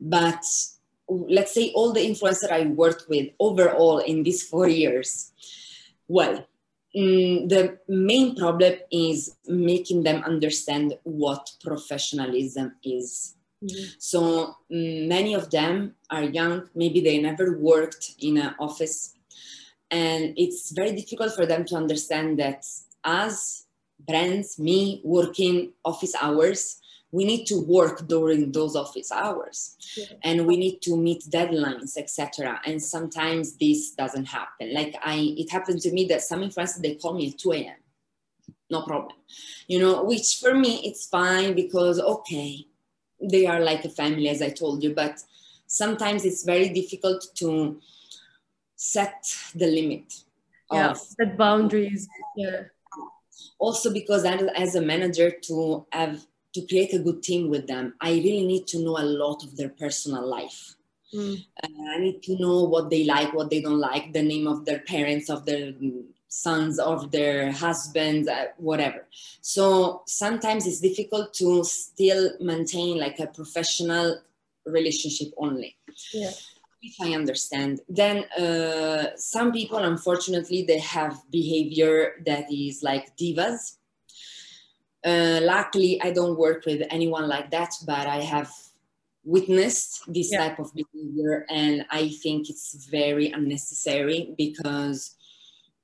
But 0.00 0.44
let's 1.08 1.52
say 1.52 1.72
all 1.74 1.92
the 1.92 2.00
influencers 2.00 2.50
I 2.50 2.66
worked 2.66 3.06
with 3.08 3.30
overall 3.38 3.98
in 3.98 4.22
these 4.22 4.42
four 4.42 4.68
years, 4.68 5.32
well, 6.08 6.46
Mm, 6.96 7.48
the 7.48 7.78
main 7.88 8.36
problem 8.36 8.74
is 8.90 9.34
making 9.46 10.02
them 10.02 10.22
understand 10.24 10.94
what 11.04 11.50
professionalism 11.62 12.74
is. 12.84 13.34
Mm-hmm. 13.64 13.84
So 13.98 14.56
mm, 14.70 15.08
many 15.08 15.34
of 15.34 15.50
them 15.50 15.94
are 16.10 16.22
young, 16.22 16.68
maybe 16.74 17.00
they 17.00 17.18
never 17.18 17.56
worked 17.56 18.12
in 18.18 18.36
an 18.36 18.54
office, 18.60 19.14
and 19.90 20.34
it's 20.36 20.72
very 20.72 20.92
difficult 20.92 21.34
for 21.34 21.46
them 21.46 21.64
to 21.66 21.76
understand 21.76 22.38
that 22.40 22.66
as 23.04 23.61
brands, 24.06 24.58
me 24.58 25.00
working 25.04 25.72
office 25.84 26.14
hours, 26.20 26.80
we 27.10 27.24
need 27.24 27.44
to 27.46 27.60
work 27.60 28.08
during 28.08 28.52
those 28.52 28.74
office 28.74 29.12
hours. 29.12 29.76
Yeah. 29.96 30.06
and 30.22 30.46
we 30.46 30.56
need 30.56 30.80
to 30.82 30.96
meet 30.96 31.22
deadlines 31.24 31.98
etc 31.98 32.60
and 32.64 32.82
sometimes 32.82 33.56
this 33.58 33.90
doesn't 33.90 34.24
happen. 34.24 34.72
Like 34.72 34.96
i 35.04 35.34
it 35.36 35.50
happened 35.52 35.80
to 35.82 35.92
me 35.92 36.06
that 36.06 36.22
some 36.22 36.40
influencers 36.40 36.80
they 36.80 36.94
call 36.94 37.14
me 37.14 37.28
at 37.28 37.38
2 37.38 37.52
a.m 37.52 37.76
no 38.70 38.82
problem. 38.82 39.16
You 39.68 39.78
know 39.80 40.02
which 40.04 40.38
for 40.40 40.54
me 40.54 40.80
it's 40.88 41.06
fine 41.06 41.54
because 41.54 42.00
okay 42.00 42.66
they 43.20 43.46
are 43.46 43.60
like 43.60 43.84
a 43.84 43.90
family 43.90 44.28
as 44.28 44.40
i 44.40 44.48
told 44.48 44.82
you. 44.82 44.94
But 44.94 45.22
sometimes 45.66 46.24
it's 46.24 46.44
very 46.44 46.70
difficult 46.70 47.20
to 47.36 47.78
set 48.76 49.22
the 49.54 49.66
limit 49.66 50.12
yeah 50.72 50.92
set 50.92 51.36
boundaries 51.36 52.08
yeah 52.36 52.62
also 53.58 53.92
because 53.92 54.24
as 54.24 54.74
a 54.74 54.80
manager 54.80 55.30
to 55.30 55.86
have 55.92 56.24
to 56.54 56.66
create 56.66 56.92
a 56.92 56.98
good 56.98 57.22
team 57.22 57.48
with 57.48 57.66
them, 57.66 57.94
I 58.00 58.10
really 58.12 58.46
need 58.46 58.66
to 58.68 58.84
know 58.84 58.98
a 58.98 59.04
lot 59.04 59.42
of 59.42 59.56
their 59.56 59.70
personal 59.70 60.26
life. 60.26 60.76
Mm. 61.14 61.44
Uh, 61.62 61.90
I 61.90 61.98
need 61.98 62.22
to 62.24 62.38
know 62.38 62.64
what 62.64 62.90
they 62.90 63.04
like, 63.04 63.34
what 63.34 63.50
they 63.50 63.60
don't 63.60 63.78
like, 63.78 64.12
the 64.12 64.22
name 64.22 64.46
of 64.46 64.64
their 64.64 64.80
parents, 64.80 65.28
of 65.28 65.44
their 65.44 65.72
sons, 66.28 66.78
of 66.78 67.10
their 67.10 67.52
husbands, 67.52 68.28
uh, 68.28 68.46
whatever. 68.56 69.06
So 69.42 70.02
sometimes 70.06 70.66
it's 70.66 70.80
difficult 70.80 71.34
to 71.34 71.64
still 71.64 72.30
maintain 72.40 72.98
like 72.98 73.18
a 73.18 73.26
professional 73.26 74.22
relationship 74.64 75.28
only. 75.36 75.76
Yeah. 76.12 76.30
If 76.82 76.96
I 77.00 77.14
understand, 77.14 77.80
then 77.88 78.24
uh, 78.38 79.16
some 79.16 79.52
people, 79.52 79.78
unfortunately, 79.78 80.64
they 80.64 80.80
have 80.80 81.22
behavior 81.30 82.14
that 82.26 82.52
is 82.52 82.82
like 82.82 83.16
divas 83.16 83.76
uh, 85.04 85.40
luckily, 85.42 86.00
I 86.00 86.12
don't 86.12 86.38
work 86.38 86.64
with 86.64 86.82
anyone 86.90 87.28
like 87.28 87.50
that, 87.50 87.74
but 87.84 88.06
I 88.06 88.20
have 88.20 88.50
witnessed 89.24 90.02
this 90.06 90.32
yeah. 90.32 90.48
type 90.48 90.58
of 90.58 90.72
behavior, 90.74 91.44
and 91.50 91.84
I 91.90 92.08
think 92.22 92.48
it's 92.48 92.86
very 92.90 93.30
unnecessary 93.30 94.34
because 94.38 95.16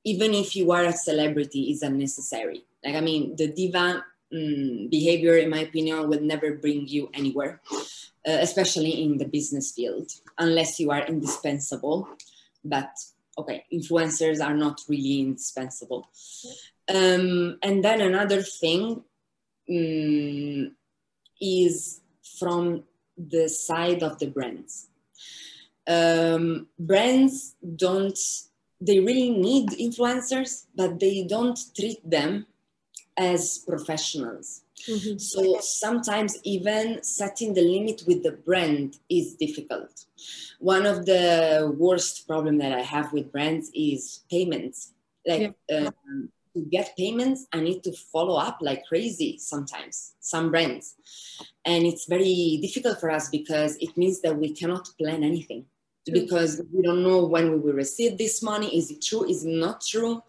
even 0.05 0.35
if 0.35 0.55
you 0.55 0.71
are 0.71 0.85
a 0.85 0.93
celebrity, 0.93 1.71
it's 1.71 1.83
unnecessary. 1.83 2.65
Like, 2.85 2.95
I 2.95 3.01
mean, 3.01 3.35
the 3.37 3.49
diva 3.49 4.05
um, 4.33 4.89
behavior, 4.89 5.37
in 5.37 5.51
my 5.51 5.61
opinion, 5.61 6.09
will 6.09 6.21
never 6.21 6.55
bring 6.55 6.87
you 6.87 7.11
anywhere, 7.13 7.61
especially 8.31 9.03
in 9.03 9.19
the 9.19 9.27
business 9.27 9.73
field, 9.73 10.11
unless 10.39 10.79
you 10.79 10.91
are 10.91 11.07
indispensable. 11.07 12.09
But 12.65 12.91
okay, 13.39 13.65
influencers 13.73 14.45
are 14.45 14.55
not 14.55 14.81
really 14.89 15.21
indispensable. 15.21 16.09
Um, 16.89 17.59
and 17.63 17.85
then 17.85 18.01
another 18.01 18.43
thing 18.43 19.03
um, 19.71 20.75
is 21.41 22.01
from 22.39 22.85
the 23.17 23.49
side 23.49 24.03
of 24.03 24.19
the 24.19 24.27
brands. 24.27 24.89
Um, 25.87 26.69
brands 26.79 27.55
don't, 27.77 28.19
they 28.81 29.01
really 29.01 29.31
need 29.31 29.71
influencers, 29.71 30.67
but 30.75 31.01
they 31.01 31.25
don't 31.25 31.59
treat 31.75 31.99
them 32.09 32.47
as 33.17 33.59
professionals. 33.59 34.63
Mm-hmm. 34.89 35.19
So 35.19 35.59
sometimes 35.61 36.39
even 36.45 37.03
setting 37.03 37.55
the 37.55 37.63
limit 37.63 38.03
with 38.07 38.23
the 38.23 38.33
brand 38.33 38.99
is 39.09 39.35
difficult. 39.35 40.05
One 40.59 40.87
of 40.87 41.07
the 41.07 41.75
worst 41.77 42.27
problem 42.27 42.59
that 42.59 42.73
I 42.73 42.83
have 42.83 43.13
with 43.13 43.33
brands 43.33 43.71
is 43.75 44.21
payments. 44.31 44.93
Like 45.27 45.55
yeah. 45.69 45.91
um, 46.09 46.31
to 46.55 46.61
get 46.63 46.97
payments, 46.97 47.47
I 47.53 47.61
need 47.61 47.83
to 47.85 47.93
follow 47.93 48.37
up 48.37 48.59
like 48.61 48.87
crazy 48.87 49.39
sometimes, 49.39 50.15
some 50.21 50.51
brands. 50.51 50.95
And 51.65 51.85
it's 51.85 52.07
very 52.07 52.59
difficult 52.63 53.01
for 53.01 53.11
us 53.11 53.29
because 53.29 53.77
it 53.77 53.97
means 53.97 54.21
that 54.23 54.37
we 54.37 54.55
cannot 54.55 54.89
plan 54.99 55.23
anything 55.23 55.67
because 56.13 56.63
we 56.73 56.83
don't 56.83 57.03
know 57.03 57.27
when 57.27 57.53
we 57.53 57.59
will 57.59 57.75
receive 57.75 58.19
this 58.19 58.43
money. 58.43 58.77
Is 58.77 58.91
it 58.91 59.03
true? 59.03 59.29
Is 59.29 59.45
it 59.45 59.51
not 59.51 59.83
true? 59.83 60.23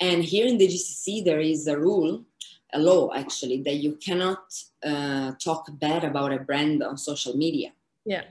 And 0.00 0.22
here 0.22 0.46
in 0.46 0.58
the 0.58 0.68
GCC, 0.68 1.24
there 1.24 1.40
is 1.40 1.66
a 1.66 1.78
rule, 1.78 2.24
a 2.72 2.78
law 2.78 3.12
actually, 3.14 3.62
that 3.62 3.76
you 3.76 3.92
cannot 3.96 4.42
uh, 4.84 5.32
talk 5.32 5.68
bad 5.72 6.04
about 6.04 6.32
a 6.32 6.38
brand 6.38 6.82
on 6.82 6.96
social 6.96 7.36
media. 7.36 7.72
Yeah. 8.04 8.24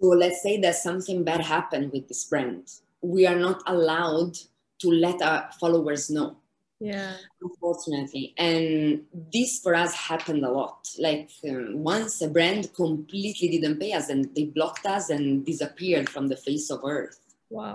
So 0.00 0.08
let's 0.08 0.42
say 0.42 0.60
that 0.60 0.76
something 0.76 1.24
bad 1.24 1.40
happened 1.40 1.92
with 1.92 2.08
this 2.08 2.24
brand. 2.24 2.70
We 3.00 3.26
are 3.26 3.38
not 3.38 3.62
allowed 3.66 4.36
to 4.80 4.90
let 4.90 5.22
our 5.22 5.50
followers 5.58 6.10
know 6.10 6.36
yeah 6.80 7.16
unfortunately 7.42 8.34
and 8.38 9.02
this 9.32 9.58
for 9.58 9.74
us 9.74 9.94
happened 9.94 10.44
a 10.44 10.50
lot 10.50 10.88
like 10.98 11.30
um, 11.48 11.82
once 11.82 12.22
a 12.22 12.28
brand 12.28 12.72
completely 12.74 13.48
didn't 13.48 13.80
pay 13.80 13.92
us 13.92 14.08
and 14.08 14.32
they 14.36 14.44
blocked 14.44 14.86
us 14.86 15.10
and 15.10 15.44
disappeared 15.44 16.08
from 16.08 16.28
the 16.28 16.36
face 16.36 16.70
of 16.70 16.80
earth 16.84 17.20
wow 17.50 17.74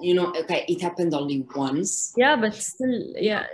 you 0.00 0.14
know 0.14 0.32
okay 0.36 0.64
it 0.68 0.80
happened 0.80 1.14
only 1.14 1.46
once 1.54 2.12
yeah 2.16 2.36
but 2.36 2.54
still 2.54 3.14
yeah 3.16 3.46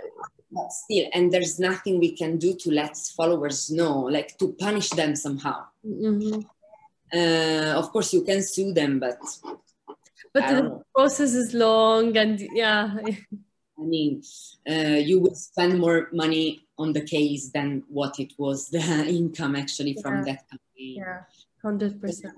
but 0.51 0.71
still 0.71 1.05
and 1.13 1.31
there's 1.31 1.59
nothing 1.59 1.99
we 1.99 2.11
can 2.15 2.37
do 2.37 2.53
to 2.55 2.71
let 2.71 2.95
followers 3.15 3.71
know 3.71 4.01
like 4.01 4.37
to 4.37 4.53
punish 4.53 4.89
them 4.91 5.15
somehow 5.15 5.65
mm-hmm. 5.85 6.39
uh, 7.13 7.73
of 7.79 7.91
course 7.91 8.13
you 8.13 8.23
can 8.23 8.41
sue 8.41 8.73
them 8.73 8.99
but 8.99 9.17
but 10.33 10.47
the 10.47 10.61
know. 10.61 10.83
process 10.93 11.33
is 11.33 11.53
long 11.53 12.15
and 12.17 12.41
yeah 12.53 12.97
I 13.77 13.81
mean, 13.81 14.23
uh, 14.69 14.99
you 15.03 15.19
will 15.19 15.35
spend 15.35 15.79
more 15.79 16.07
money 16.13 16.65
on 16.77 16.93
the 16.93 17.01
case 17.01 17.51
than 17.51 17.83
what 17.89 18.19
it 18.19 18.31
was 18.37 18.69
the 18.69 18.79
income 19.07 19.55
actually 19.55 19.95
yeah. 19.95 20.01
from 20.01 20.23
that 20.23 20.49
campaign. 20.49 20.95
Yeah, 20.95 21.21
hundred 21.61 21.99
percent. 21.99 22.33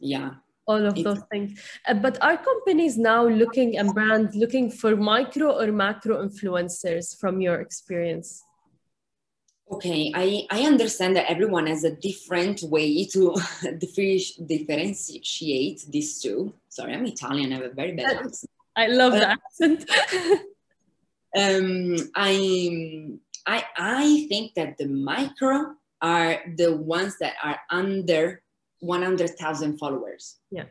Yeah. 0.00 0.30
All 0.66 0.84
of 0.84 0.96
those 0.96 1.22
things. 1.30 1.60
Uh, 1.86 1.94
but 1.94 2.20
are 2.20 2.36
companies 2.36 2.98
now 2.98 3.26
looking 3.26 3.78
and 3.78 3.94
brands 3.94 4.34
looking 4.34 4.70
for 4.70 4.96
micro 4.96 5.52
or 5.52 5.70
macro 5.70 6.26
influencers 6.26 7.18
from 7.20 7.40
your 7.40 7.60
experience? 7.60 8.42
Okay, 9.70 10.12
I, 10.14 10.46
I 10.50 10.62
understand 10.62 11.16
that 11.16 11.28
everyone 11.28 11.66
has 11.66 11.82
a 11.82 11.90
different 11.90 12.62
way 12.62 13.04
to 13.06 13.34
differentiate 13.78 15.84
these 15.88 16.22
two. 16.22 16.54
Sorry, 16.68 16.94
I'm 16.94 17.06
Italian, 17.06 17.52
I 17.52 17.56
have 17.56 17.64
a 17.64 17.74
very 17.74 17.92
bad 17.92 18.16
accent. 18.16 18.50
I 18.76 18.86
love 18.86 19.12
the 19.12 19.28
accent. 19.28 19.90
um, 21.36 21.96
I, 22.14 23.08
I, 23.46 23.64
I 23.76 24.26
think 24.28 24.54
that 24.54 24.78
the 24.78 24.86
micro 24.86 25.74
are 26.00 26.42
the 26.56 26.76
ones 26.76 27.16
that 27.18 27.34
are 27.42 27.58
under 27.70 28.42
100,000 28.80 29.78
followers. 29.78 30.36
Yeah. 30.50 30.64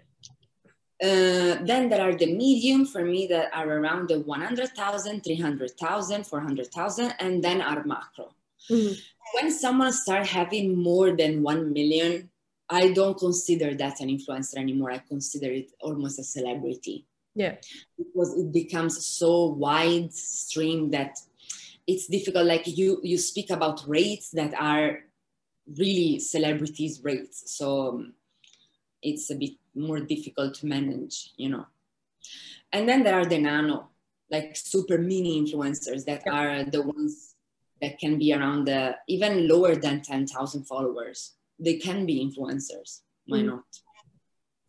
Uh, 1.03 1.59
then 1.65 1.89
there 1.89 2.01
are 2.01 2.15
the 2.15 2.33
medium 2.33 2.85
for 2.85 3.03
me 3.03 3.27
that 3.27 3.49
are 3.53 3.69
around 3.69 4.07
the 4.07 4.19
100,000, 4.21 5.23
300,000, 5.23 6.23
400,000, 6.25 7.13
and 7.19 7.43
then 7.43 7.61
are 7.61 7.83
macro. 7.83 8.33
Mm-hmm. 8.69 8.93
When 9.33 9.51
someone 9.51 9.91
start 9.91 10.27
having 10.27 10.81
more 10.81 11.15
than 11.15 11.43
1 11.43 11.73
million, 11.73 12.29
I 12.69 12.93
don't 12.93 13.17
consider 13.17 13.75
that 13.75 13.99
an 13.99 14.09
influencer 14.09 14.57
anymore. 14.57 14.91
I 14.91 14.99
consider 14.99 15.51
it 15.51 15.71
almost 15.81 16.19
a 16.19 16.23
celebrity. 16.23 17.05
Yeah. 17.35 17.55
Because 17.97 18.37
it 18.37 18.51
becomes 18.51 19.05
so 19.05 19.47
wide 19.47 20.13
stream 20.13 20.91
that 20.91 21.17
it's 21.85 22.07
difficult. 22.07 22.45
Like 22.45 22.65
you 22.65 22.99
you 23.03 23.17
speak 23.17 23.49
about 23.49 23.83
rates 23.87 24.31
that 24.31 24.53
are 24.57 25.03
really 25.77 26.19
celebrities 26.19 27.01
rates. 27.03 27.55
So 27.57 27.89
um, 27.89 28.13
it's 29.01 29.29
a 29.29 29.35
bit 29.35 29.53
more 29.75 29.99
difficult 29.99 30.55
to 30.55 30.65
manage, 30.65 31.31
you 31.37 31.49
know. 31.49 31.65
And 32.71 32.87
then 32.87 33.03
there 33.03 33.15
are 33.15 33.25
the 33.25 33.37
nano, 33.37 33.89
like 34.29 34.55
super 34.55 34.97
mini 34.97 35.41
influencers 35.41 36.05
that 36.05 36.23
are 36.27 36.63
the 36.63 36.81
ones 36.81 37.35
that 37.81 37.99
can 37.99 38.17
be 38.17 38.33
around 38.33 38.65
the 38.65 38.95
even 39.07 39.47
lower 39.47 39.75
than 39.75 40.01
10,000 40.01 40.65
followers. 40.65 41.33
They 41.59 41.77
can 41.77 42.05
be 42.05 42.19
influencers. 42.25 43.01
Why 43.27 43.39
mm. 43.39 43.47
not? 43.47 43.63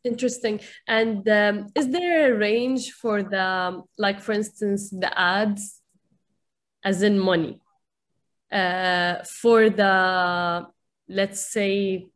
Interesting. 0.04 0.61
And 0.87 1.28
um, 1.28 1.66
is 1.74 1.88
there 1.88 2.32
a 2.32 2.38
range 2.38 2.92
for 2.92 3.22
the, 3.22 3.82
like, 3.98 4.20
for 4.20 4.32
instance, 4.32 4.90
the 4.90 5.11
ads, 5.18 5.80
as 6.85 7.02
in 7.02 7.18
money, 7.18 7.61
uh, 8.52 9.24
for 9.24 9.68
the, 9.68 10.66
let's 11.08 11.52
say, 11.52 12.06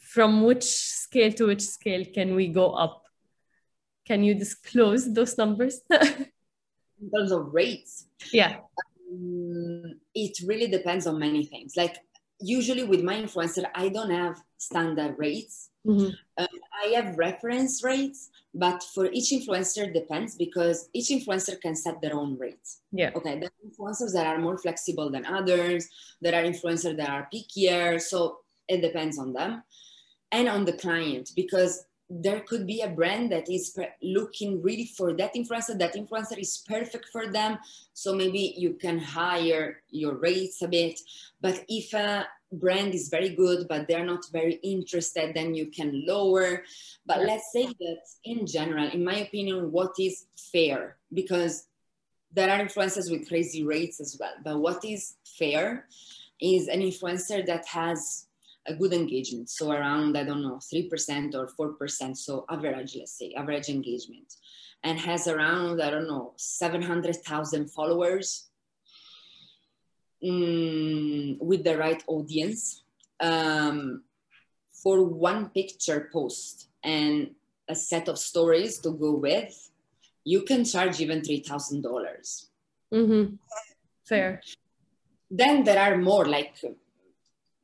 from 0.00 0.42
which 0.42 0.64
scale 0.64 1.32
to 1.32 1.46
which 1.46 1.62
scale 1.62 2.04
can 2.04 2.34
we 2.34 2.48
go 2.48 2.72
up? 2.72 3.04
Can 4.06 4.24
you 4.24 4.34
disclose 4.34 5.12
those 5.12 5.38
numbers? 5.38 5.80
In 5.90 7.10
terms 7.14 7.32
of 7.32 7.52
rates? 7.52 8.06
Yeah. 8.32 8.58
Um, 9.10 10.00
it 10.14 10.38
really 10.46 10.66
depends 10.66 11.06
on 11.06 11.18
many 11.18 11.44
things. 11.44 11.74
Like 11.76 11.96
usually 12.40 12.84
with 12.84 13.02
my 13.02 13.14
influencer, 13.14 13.64
I 13.74 13.88
don't 13.88 14.10
have 14.10 14.40
standard 14.58 15.16
rates. 15.18 15.69
Mm-hmm. 15.86 16.10
Uh, 16.36 16.46
I 16.84 16.88
have 16.88 17.16
reference 17.16 17.82
rates, 17.82 18.28
but 18.54 18.82
for 18.82 19.06
each 19.12 19.30
influencer 19.30 19.92
depends 19.92 20.36
because 20.36 20.88
each 20.92 21.08
influencer 21.08 21.60
can 21.60 21.74
set 21.74 22.00
their 22.00 22.14
own 22.14 22.38
rates. 22.38 22.80
Yeah. 22.92 23.10
Okay. 23.14 23.38
There 23.38 23.48
are 23.48 23.68
influencers 23.68 24.12
that 24.12 24.26
are 24.26 24.38
more 24.38 24.58
flexible 24.58 25.10
than 25.10 25.24
others. 25.24 25.88
There 26.20 26.34
are 26.34 26.46
influencers 26.46 26.96
that 26.96 27.08
are 27.08 27.28
pickier. 27.32 28.00
So 28.00 28.40
it 28.68 28.82
depends 28.82 29.18
on 29.18 29.32
them 29.32 29.62
and 30.32 30.48
on 30.48 30.64
the 30.64 30.74
client 30.74 31.30
because 31.34 31.86
there 32.10 32.40
could 32.40 32.66
be 32.66 32.80
a 32.80 32.88
brand 32.88 33.30
that 33.30 33.48
is 33.48 33.78
looking 34.02 34.60
really 34.60 34.86
for 34.86 35.12
that 35.12 35.32
influencer 35.34 35.78
that 35.78 35.94
influencer 35.94 36.36
is 36.36 36.64
perfect 36.66 37.06
for 37.12 37.30
them. 37.30 37.56
So 37.94 38.14
maybe 38.14 38.54
you 38.56 38.74
can 38.74 38.98
hire 38.98 39.82
your 39.90 40.16
rates 40.16 40.60
a 40.60 40.68
bit. 40.68 40.98
But 41.40 41.64
if 41.68 41.94
a 41.94 42.26
brand 42.52 42.94
is 42.94 43.08
very 43.08 43.28
good 43.28 43.68
but 43.68 43.86
they're 43.86 44.04
not 44.04 44.24
very 44.32 44.54
interested 44.54 45.34
then 45.34 45.54
you 45.54 45.66
can 45.66 46.04
lower. 46.04 46.64
But 47.06 47.20
let's 47.20 47.52
say 47.52 47.66
that 47.66 48.02
in 48.24 48.44
general 48.44 48.90
in 48.90 49.04
my 49.04 49.18
opinion 49.18 49.70
what 49.70 49.92
is 50.00 50.26
fair? 50.52 50.96
Because 51.14 51.68
there 52.32 52.50
are 52.50 52.64
influencers 52.64 53.08
with 53.08 53.28
crazy 53.28 53.62
rates 53.62 54.00
as 54.00 54.16
well. 54.18 54.34
But 54.42 54.58
what 54.58 54.84
is 54.84 55.14
fair 55.24 55.86
is 56.40 56.66
an 56.66 56.80
influencer 56.80 57.46
that 57.46 57.66
has 57.68 58.26
a 58.70 58.74
good 58.74 58.92
engagement. 58.92 59.50
So 59.50 59.72
around, 59.72 60.16
I 60.16 60.24
don't 60.24 60.42
know, 60.42 60.58
3% 60.58 61.34
or 61.34 61.76
4%. 61.78 62.16
So 62.16 62.44
average, 62.48 62.96
let's 62.96 63.18
say, 63.18 63.34
average 63.36 63.68
engagement. 63.68 64.34
And 64.82 64.98
has 64.98 65.28
around, 65.28 65.82
I 65.82 65.90
don't 65.90 66.08
know, 66.08 66.32
700,000 66.36 67.70
followers 67.70 68.48
mm, 70.24 71.38
with 71.40 71.64
the 71.64 71.76
right 71.76 72.02
audience 72.06 72.84
um, 73.20 74.02
for 74.72 75.04
one 75.04 75.50
picture 75.50 76.08
post 76.12 76.68
and 76.82 77.32
a 77.68 77.74
set 77.74 78.08
of 78.08 78.18
stories 78.18 78.78
to 78.78 78.90
go 78.92 79.12
with, 79.12 79.70
you 80.24 80.42
can 80.42 80.64
charge 80.64 81.00
even 81.00 81.20
$3,000. 81.20 82.46
Mm-hmm. 82.92 83.34
Fair. 84.06 84.40
Then 85.30 85.64
there 85.64 85.78
are 85.78 85.96
more 85.98 86.26
like 86.26 86.54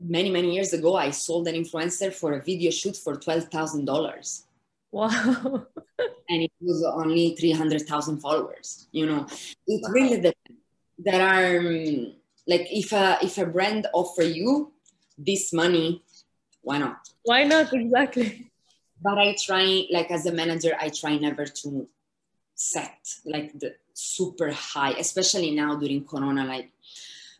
many 0.00 0.30
many 0.30 0.54
years 0.54 0.72
ago 0.72 0.96
i 0.96 1.11
sold 1.11 1.48
an 1.48 1.54
influencer 1.54 2.12
for 2.12 2.35
a 2.35 2.42
video 2.42 2.70
shoot 2.70 2.96
for 2.96 3.16
$12000 3.16 4.42
wow. 4.92 5.66
And 6.28 6.42
it 6.42 6.50
was 6.61 6.82
only 6.82 7.37
300000 7.37 8.18
followers 8.20 8.88
you 8.92 9.06
know? 9.06 9.26
It 9.66 9.80
wow. 9.82 9.90
really 9.92 10.16
depends 10.16 10.56
there 10.98 11.22
are 11.22 11.59
um, 11.59 12.14
like 12.46 12.66
if 12.70 12.92
a 12.92 13.18
if 13.22 13.38
a 13.38 13.46
brand 13.46 13.87
offer 13.92 14.22
you 14.22 14.72
this 15.18 15.52
money 15.52 16.02
why 16.62 16.78
not? 16.78 17.09
Why 17.22 17.44
not? 17.44 17.72
Exactly. 17.72 18.50
But 19.00 19.18
i 19.18 19.37
try 19.38 19.87
like 19.90 20.11
as 20.11 20.26
a 20.26 20.32
manager 20.32 20.72
i 20.80 20.88
try 20.88 21.16
never 21.16 21.44
to 21.44 21.87
set 22.54 22.98
like 23.24 23.59
the 23.59 23.74
super 23.92 24.50
high 24.50 24.92
especially 24.92 25.50
now 25.50 25.76
during 25.76 26.02
corona 26.04 26.44
like 26.44 26.70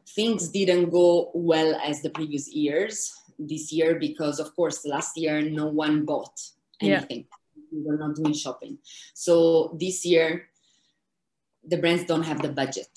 things 0.09 0.49
didn't 0.49 0.91
go 0.91 1.31
well 1.35 1.79
as 1.85 2.03
the 2.03 2.11
previous 2.11 2.49
years 2.53 3.15
this 3.39 3.73
year 3.73 3.99
because 3.99 4.41
of 4.41 4.55
course 4.57 4.87
last 4.87 5.17
year 5.17 5.43
no 5.43 5.67
one 5.67 6.05
bought 6.05 6.41
anything. 6.81 7.27
Yeah. 7.29 7.73
we 7.73 7.83
were 7.83 7.99
not 7.99 8.15
doing 8.15 8.33
shopping. 8.33 8.79
So 9.15 9.77
this 9.79 10.05
year 10.05 10.49
the 11.67 11.77
brands 11.77 12.05
don't 12.05 12.23
have 12.23 12.41
the 12.41 12.49
budget 12.49 12.89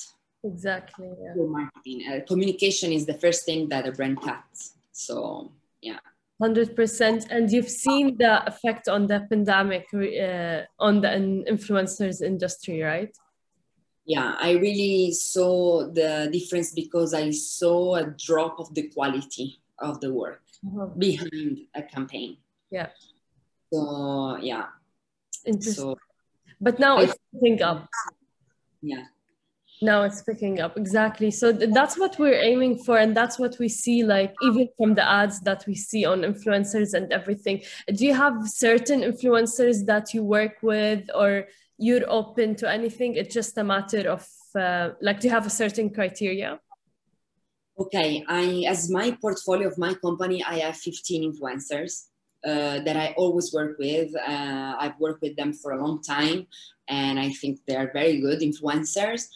exactly 0.43 1.09
yeah. 1.21 1.33
for 1.33 1.47
marketing. 1.47 2.03
Uh, 2.09 2.19
communication 2.25 2.91
is 2.91 3.05
the 3.05 3.13
first 3.13 3.45
thing 3.45 3.69
that 3.69 3.87
a 3.87 3.91
brand 3.91 4.21
cuts. 4.21 4.75
So 4.91 5.51
yeah. 5.81 5.99
100% 6.41 7.27
and 7.29 7.51
you've 7.51 7.69
seen 7.69 8.17
the 8.17 8.47
effect 8.47 8.87
on 8.87 9.07
the 9.07 9.27
pandemic 9.29 9.87
uh, 9.93 10.61
on 10.79 11.01
the 11.01 11.09
influencers 11.51 12.21
industry 12.21 12.81
right 12.81 13.13
yeah, 14.09 14.33
I 14.39 14.53
really 14.53 15.11
saw 15.11 15.85
the 15.85 16.29
difference 16.33 16.71
because 16.71 17.13
I 17.13 17.29
saw 17.29 17.93
a 17.93 18.05
drop 18.07 18.59
of 18.59 18.73
the 18.73 18.89
quality 18.89 19.59
of 19.77 20.01
the 20.01 20.11
work 20.11 20.41
uh-huh. 20.65 20.87
behind 20.97 21.59
a 21.75 21.83
campaign. 21.83 22.37
Yeah. 22.71 22.89
So 23.71 24.37
yeah. 24.41 24.65
Interesting. 25.45 25.93
So, 25.93 25.97
but 26.59 26.79
now 26.79 26.97
I, 26.97 27.03
it's 27.03 27.15
picking 27.31 27.61
up. 27.61 27.87
Yeah. 28.81 29.03
Now 29.79 30.01
it's 30.01 30.23
picking 30.23 30.59
up 30.59 30.75
exactly. 30.75 31.29
So 31.29 31.55
th- 31.55 31.69
that's 31.71 31.95
what 31.95 32.17
we're 32.17 32.41
aiming 32.41 32.79
for, 32.79 32.97
and 32.97 33.15
that's 33.15 33.37
what 33.37 33.59
we 33.59 33.69
see. 33.69 34.03
Like 34.03 34.33
even 34.41 34.69
from 34.75 34.95
the 34.95 35.07
ads 35.07 35.39
that 35.41 35.65
we 35.67 35.75
see 35.75 36.05
on 36.05 36.21
influencers 36.21 36.95
and 36.95 37.13
everything. 37.13 37.61
Do 37.93 38.07
you 38.07 38.15
have 38.15 38.49
certain 38.49 39.01
influencers 39.01 39.85
that 39.85 40.15
you 40.15 40.23
work 40.23 40.55
with, 40.63 41.11
or 41.13 41.45
you're 41.79 42.07
open 42.09 42.55
to 42.55 42.69
anything. 42.69 43.15
It's 43.15 43.33
just 43.33 43.57
a 43.57 43.63
matter 43.63 44.09
of 44.09 44.27
uh, 44.55 44.89
like 45.01 45.19
do 45.21 45.27
you 45.27 45.33
have 45.33 45.45
a 45.45 45.49
certain 45.49 45.89
criteria? 45.89 46.59
Okay 47.79 48.23
i 48.27 48.65
as 48.67 48.89
my 48.91 49.11
portfolio 49.21 49.67
of 49.69 49.77
my 49.77 49.93
company 49.93 50.43
i 50.43 50.55
have 50.59 50.75
15 50.75 51.31
influencers 51.31 52.07
uh, 52.45 52.83
that 52.83 52.97
i 52.97 53.13
always 53.15 53.53
work 53.53 53.77
with. 53.79 54.13
Uh, 54.15 54.75
i've 54.79 54.99
worked 54.99 55.21
with 55.21 55.37
them 55.37 55.53
for 55.53 55.71
a 55.71 55.81
long 55.81 56.01
time 56.01 56.45
and 56.89 57.17
i 57.19 57.29
think 57.29 57.59
they 57.65 57.75
are 57.75 57.89
very 57.93 58.19
good 58.19 58.41
influencers. 58.41 59.29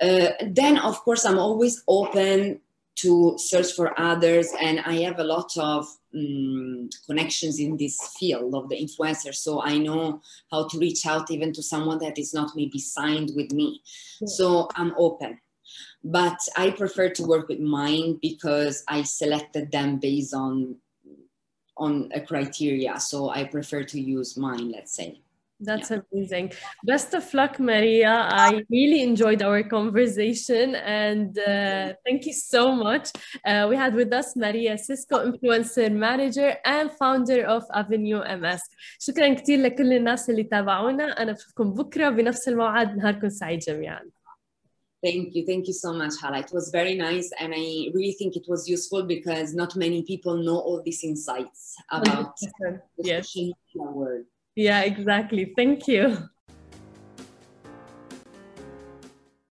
Uh, 0.00 0.30
then 0.48 0.78
of 0.78 0.96
course 1.04 1.26
i'm 1.26 1.38
always 1.38 1.84
open 1.86 2.60
to 2.94 3.34
search 3.38 3.72
for 3.72 3.98
others 3.98 4.48
and 4.60 4.80
i 4.80 4.94
have 4.94 5.18
a 5.18 5.24
lot 5.24 5.50
of 5.56 5.86
um, 6.14 6.88
connections 7.06 7.58
in 7.58 7.76
this 7.76 7.98
field 8.18 8.54
of 8.54 8.68
the 8.68 8.76
influencer 8.76 9.34
so 9.34 9.62
i 9.62 9.78
know 9.78 10.20
how 10.50 10.66
to 10.68 10.78
reach 10.78 11.06
out 11.06 11.30
even 11.30 11.52
to 11.52 11.62
someone 11.62 11.98
that 11.98 12.18
is 12.18 12.34
not 12.34 12.50
maybe 12.54 12.78
signed 12.78 13.30
with 13.34 13.52
me. 13.52 13.80
Yeah. 14.20 14.26
so 14.26 14.68
i'm 14.76 14.92
open. 14.96 15.38
But 16.04 16.38
i 16.56 16.70
prefer 16.70 17.08
to 17.10 17.24
work 17.24 17.48
with 17.48 17.60
mine 17.60 18.18
because 18.20 18.84
i 18.88 19.02
selected 19.02 19.72
them 19.72 19.98
based 19.98 20.34
on 20.34 20.76
on 21.78 22.10
a 22.12 22.20
criteria 22.20 23.00
so 23.00 23.30
i 23.30 23.44
prefer 23.44 23.82
to 23.82 23.98
use 23.98 24.36
mine 24.36 24.70
let's 24.70 24.94
say 24.94 25.22
that's 25.61 25.89
yeah. 25.89 25.99
amazing. 26.11 26.53
Best 26.83 27.13
of 27.13 27.33
luck, 27.33 27.59
Maria. 27.59 28.27
I 28.29 28.63
really 28.69 29.01
enjoyed 29.01 29.41
our 29.41 29.63
conversation 29.63 30.75
and 30.75 31.37
uh, 31.39 31.93
thank 32.05 32.25
you 32.25 32.33
so 32.33 32.75
much. 32.75 33.09
Uh, 33.45 33.65
we 33.69 33.75
had 33.75 33.95
with 33.95 34.13
us 34.13 34.35
Maria 34.35 34.77
Cisco, 34.77 35.31
influencer 35.31 35.91
manager 35.91 36.55
and 36.63 36.91
founder 36.91 37.43
of 37.45 37.63
Avenue 37.73 38.21
MS. 38.39 38.61
شكرا 38.99 39.33
كثير 39.33 39.59
لكل 39.59 39.93
الناس 39.93 40.29
اللي 40.29 40.43
تابعونا. 40.43 41.21
أنا 41.21 41.31
بشوفكم 41.31 41.73
بكرة 41.73 42.09
بنفس 42.09 42.47
الموعد. 42.47 42.97
نهاركم 42.97 43.29
سعيد 43.29 43.59
جميعا. 43.59 44.01
Thank 45.05 45.35
you. 45.35 45.45
Thank 45.45 45.67
you 45.67 45.73
so 45.73 45.93
much, 45.93 46.13
Hala. 46.21 46.39
It 46.39 46.51
was 46.51 46.71
very 46.71 46.95
nice. 46.95 47.29
And 47.39 47.53
I 47.53 47.65
really 47.95 48.15
think 48.19 48.35
it 48.35 48.47
was 48.47 48.67
useful 48.67 49.03
because 49.03 49.53
not 49.53 49.75
many 49.75 50.01
people 50.01 50.35
know 50.45 50.57
all 50.57 50.81
these 50.83 51.03
insights 51.03 51.75
about 51.91 52.33
yes. 52.97 53.31
the 53.33 53.53
world. 53.75 54.25
Yeah, 54.56 54.82
exactly. 54.82 55.52
Thank 55.56 55.88
you. 55.88 56.16